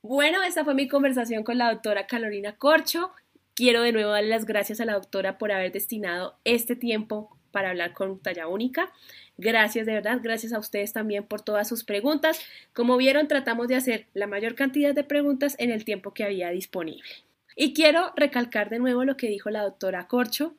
Bueno, 0.02 0.42
esta 0.42 0.64
fue 0.64 0.74
mi 0.74 0.88
conversación 0.88 1.42
con 1.42 1.58
la 1.58 1.72
doctora 1.72 2.06
Carolina 2.06 2.56
Corcho. 2.56 3.10
Quiero 3.54 3.82
de 3.82 3.92
nuevo 3.92 4.10
darle 4.10 4.28
las 4.28 4.44
gracias 4.44 4.80
a 4.80 4.84
la 4.84 4.94
doctora 4.94 5.38
por 5.38 5.50
haber 5.50 5.72
destinado 5.72 6.38
este 6.44 6.76
tiempo 6.76 7.36
para 7.50 7.70
hablar 7.70 7.92
con 7.92 8.20
Talla 8.20 8.48
Única. 8.48 8.92
Gracias 9.38 9.86
de 9.86 9.94
verdad, 9.94 10.20
gracias 10.22 10.52
a 10.52 10.58
ustedes 10.58 10.92
también 10.92 11.24
por 11.24 11.40
todas 11.40 11.66
sus 11.66 11.84
preguntas. 11.84 12.40
Como 12.74 12.96
vieron, 12.96 13.28
tratamos 13.28 13.68
de 13.68 13.76
hacer 13.76 14.06
la 14.14 14.26
mayor 14.26 14.54
cantidad 14.54 14.94
de 14.94 15.04
preguntas 15.04 15.56
en 15.58 15.70
el 15.70 15.84
tiempo 15.84 16.12
que 16.12 16.24
había 16.24 16.50
disponible. 16.50 17.08
Y 17.56 17.72
quiero 17.72 18.12
recalcar 18.14 18.68
de 18.68 18.78
nuevo 18.78 19.04
lo 19.04 19.16
que 19.16 19.28
dijo 19.28 19.48
la 19.48 19.62
doctora 19.62 20.06
Corcho. 20.06 20.54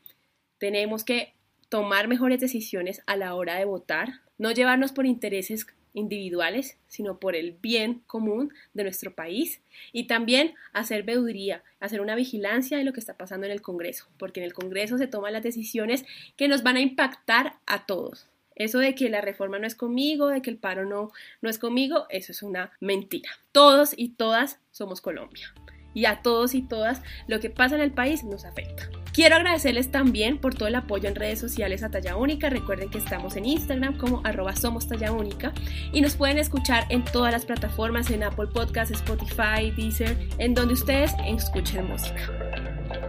Tenemos 0.57 1.03
que 1.03 1.35
tomar 1.69 2.07
mejores 2.07 2.39
decisiones 2.39 3.03
a 3.05 3.15
la 3.15 3.35
hora 3.35 3.55
de 3.55 3.65
votar, 3.65 4.21
no 4.37 4.51
llevarnos 4.51 4.91
por 4.91 5.05
intereses 5.05 5.67
individuales, 5.93 6.77
sino 6.87 7.19
por 7.19 7.35
el 7.35 7.53
bien 7.53 8.01
común 8.07 8.53
de 8.73 8.83
nuestro 8.83 9.13
país 9.13 9.61
y 9.91 10.05
también 10.05 10.53
hacer 10.73 11.03
veeduría, 11.03 11.63
hacer 11.79 12.01
una 12.01 12.15
vigilancia 12.15 12.77
de 12.77 12.83
lo 12.83 12.93
que 12.93 12.99
está 12.99 13.17
pasando 13.17 13.45
en 13.45 13.51
el 13.51 13.61
Congreso, 13.61 14.07
porque 14.17 14.39
en 14.39 14.45
el 14.45 14.53
Congreso 14.53 14.97
se 14.97 15.07
toman 15.07 15.33
las 15.33 15.43
decisiones 15.43 16.05
que 16.35 16.47
nos 16.47 16.63
van 16.63 16.77
a 16.77 16.81
impactar 16.81 17.55
a 17.65 17.85
todos. 17.85 18.27
Eso 18.55 18.79
de 18.79 18.95
que 18.95 19.09
la 19.09 19.21
reforma 19.21 19.59
no 19.59 19.67
es 19.67 19.75
conmigo, 19.75 20.29
de 20.29 20.41
que 20.41 20.49
el 20.49 20.57
paro 20.57 20.85
no, 20.85 21.11
no 21.41 21.49
es 21.49 21.59
conmigo, 21.59 22.07
eso 22.09 22.31
es 22.31 22.41
una 22.41 22.71
mentira. 22.79 23.29
Todos 23.51 23.93
y 23.95 24.09
todas 24.09 24.59
somos 24.71 24.99
Colombia 24.99 25.53
y 25.93 26.05
a 26.05 26.21
todos 26.21 26.53
y 26.53 26.61
todas 26.61 27.01
lo 27.27 27.39
que 27.39 27.49
pasa 27.49 27.75
en 27.75 27.81
el 27.81 27.91
país 27.91 28.23
nos 28.23 28.45
afecta. 28.45 28.89
Quiero 29.17 29.37
agradecerles 29.37 29.89
también 29.89 30.37
por 30.37 30.53
todo 30.53 30.67
el 30.67 30.75
apoyo 30.75 31.09
en 31.09 31.15
redes 31.15 31.39
sociales 31.39 31.81
a 31.81 31.89
Talla 31.89 32.15
Única. 32.15 32.51
Recuerden 32.51 32.91
que 32.91 32.99
estamos 32.99 33.35
en 33.35 33.45
Instagram 33.45 33.97
como 33.97 34.21
arroba 34.23 34.55
somos 34.55 34.87
Talla 34.87 35.11
Única 35.11 35.53
y 35.91 36.01
nos 36.01 36.15
pueden 36.15 36.37
escuchar 36.37 36.85
en 36.89 37.03
todas 37.03 37.31
las 37.31 37.43
plataformas, 37.43 38.11
en 38.11 38.21
Apple 38.21 38.45
Podcasts, 38.53 38.93
Spotify, 38.93 39.71
Deezer, 39.75 40.15
en 40.37 40.53
donde 40.53 40.75
ustedes 40.75 41.13
escuchen 41.25 41.87
música. 41.87 42.29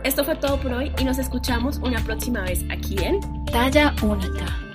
Esto 0.03 0.25
fue 0.25 0.37
todo 0.37 0.59
por 0.59 0.73
hoy 0.73 0.93
y 0.99 1.05
nos 1.05 1.19
escuchamos 1.19 1.77
una 1.77 2.03
próxima 2.03 2.41
vez 2.41 2.65
aquí 2.71 2.97
en 3.05 3.21
Talla 3.45 3.95
Única. 4.01 4.68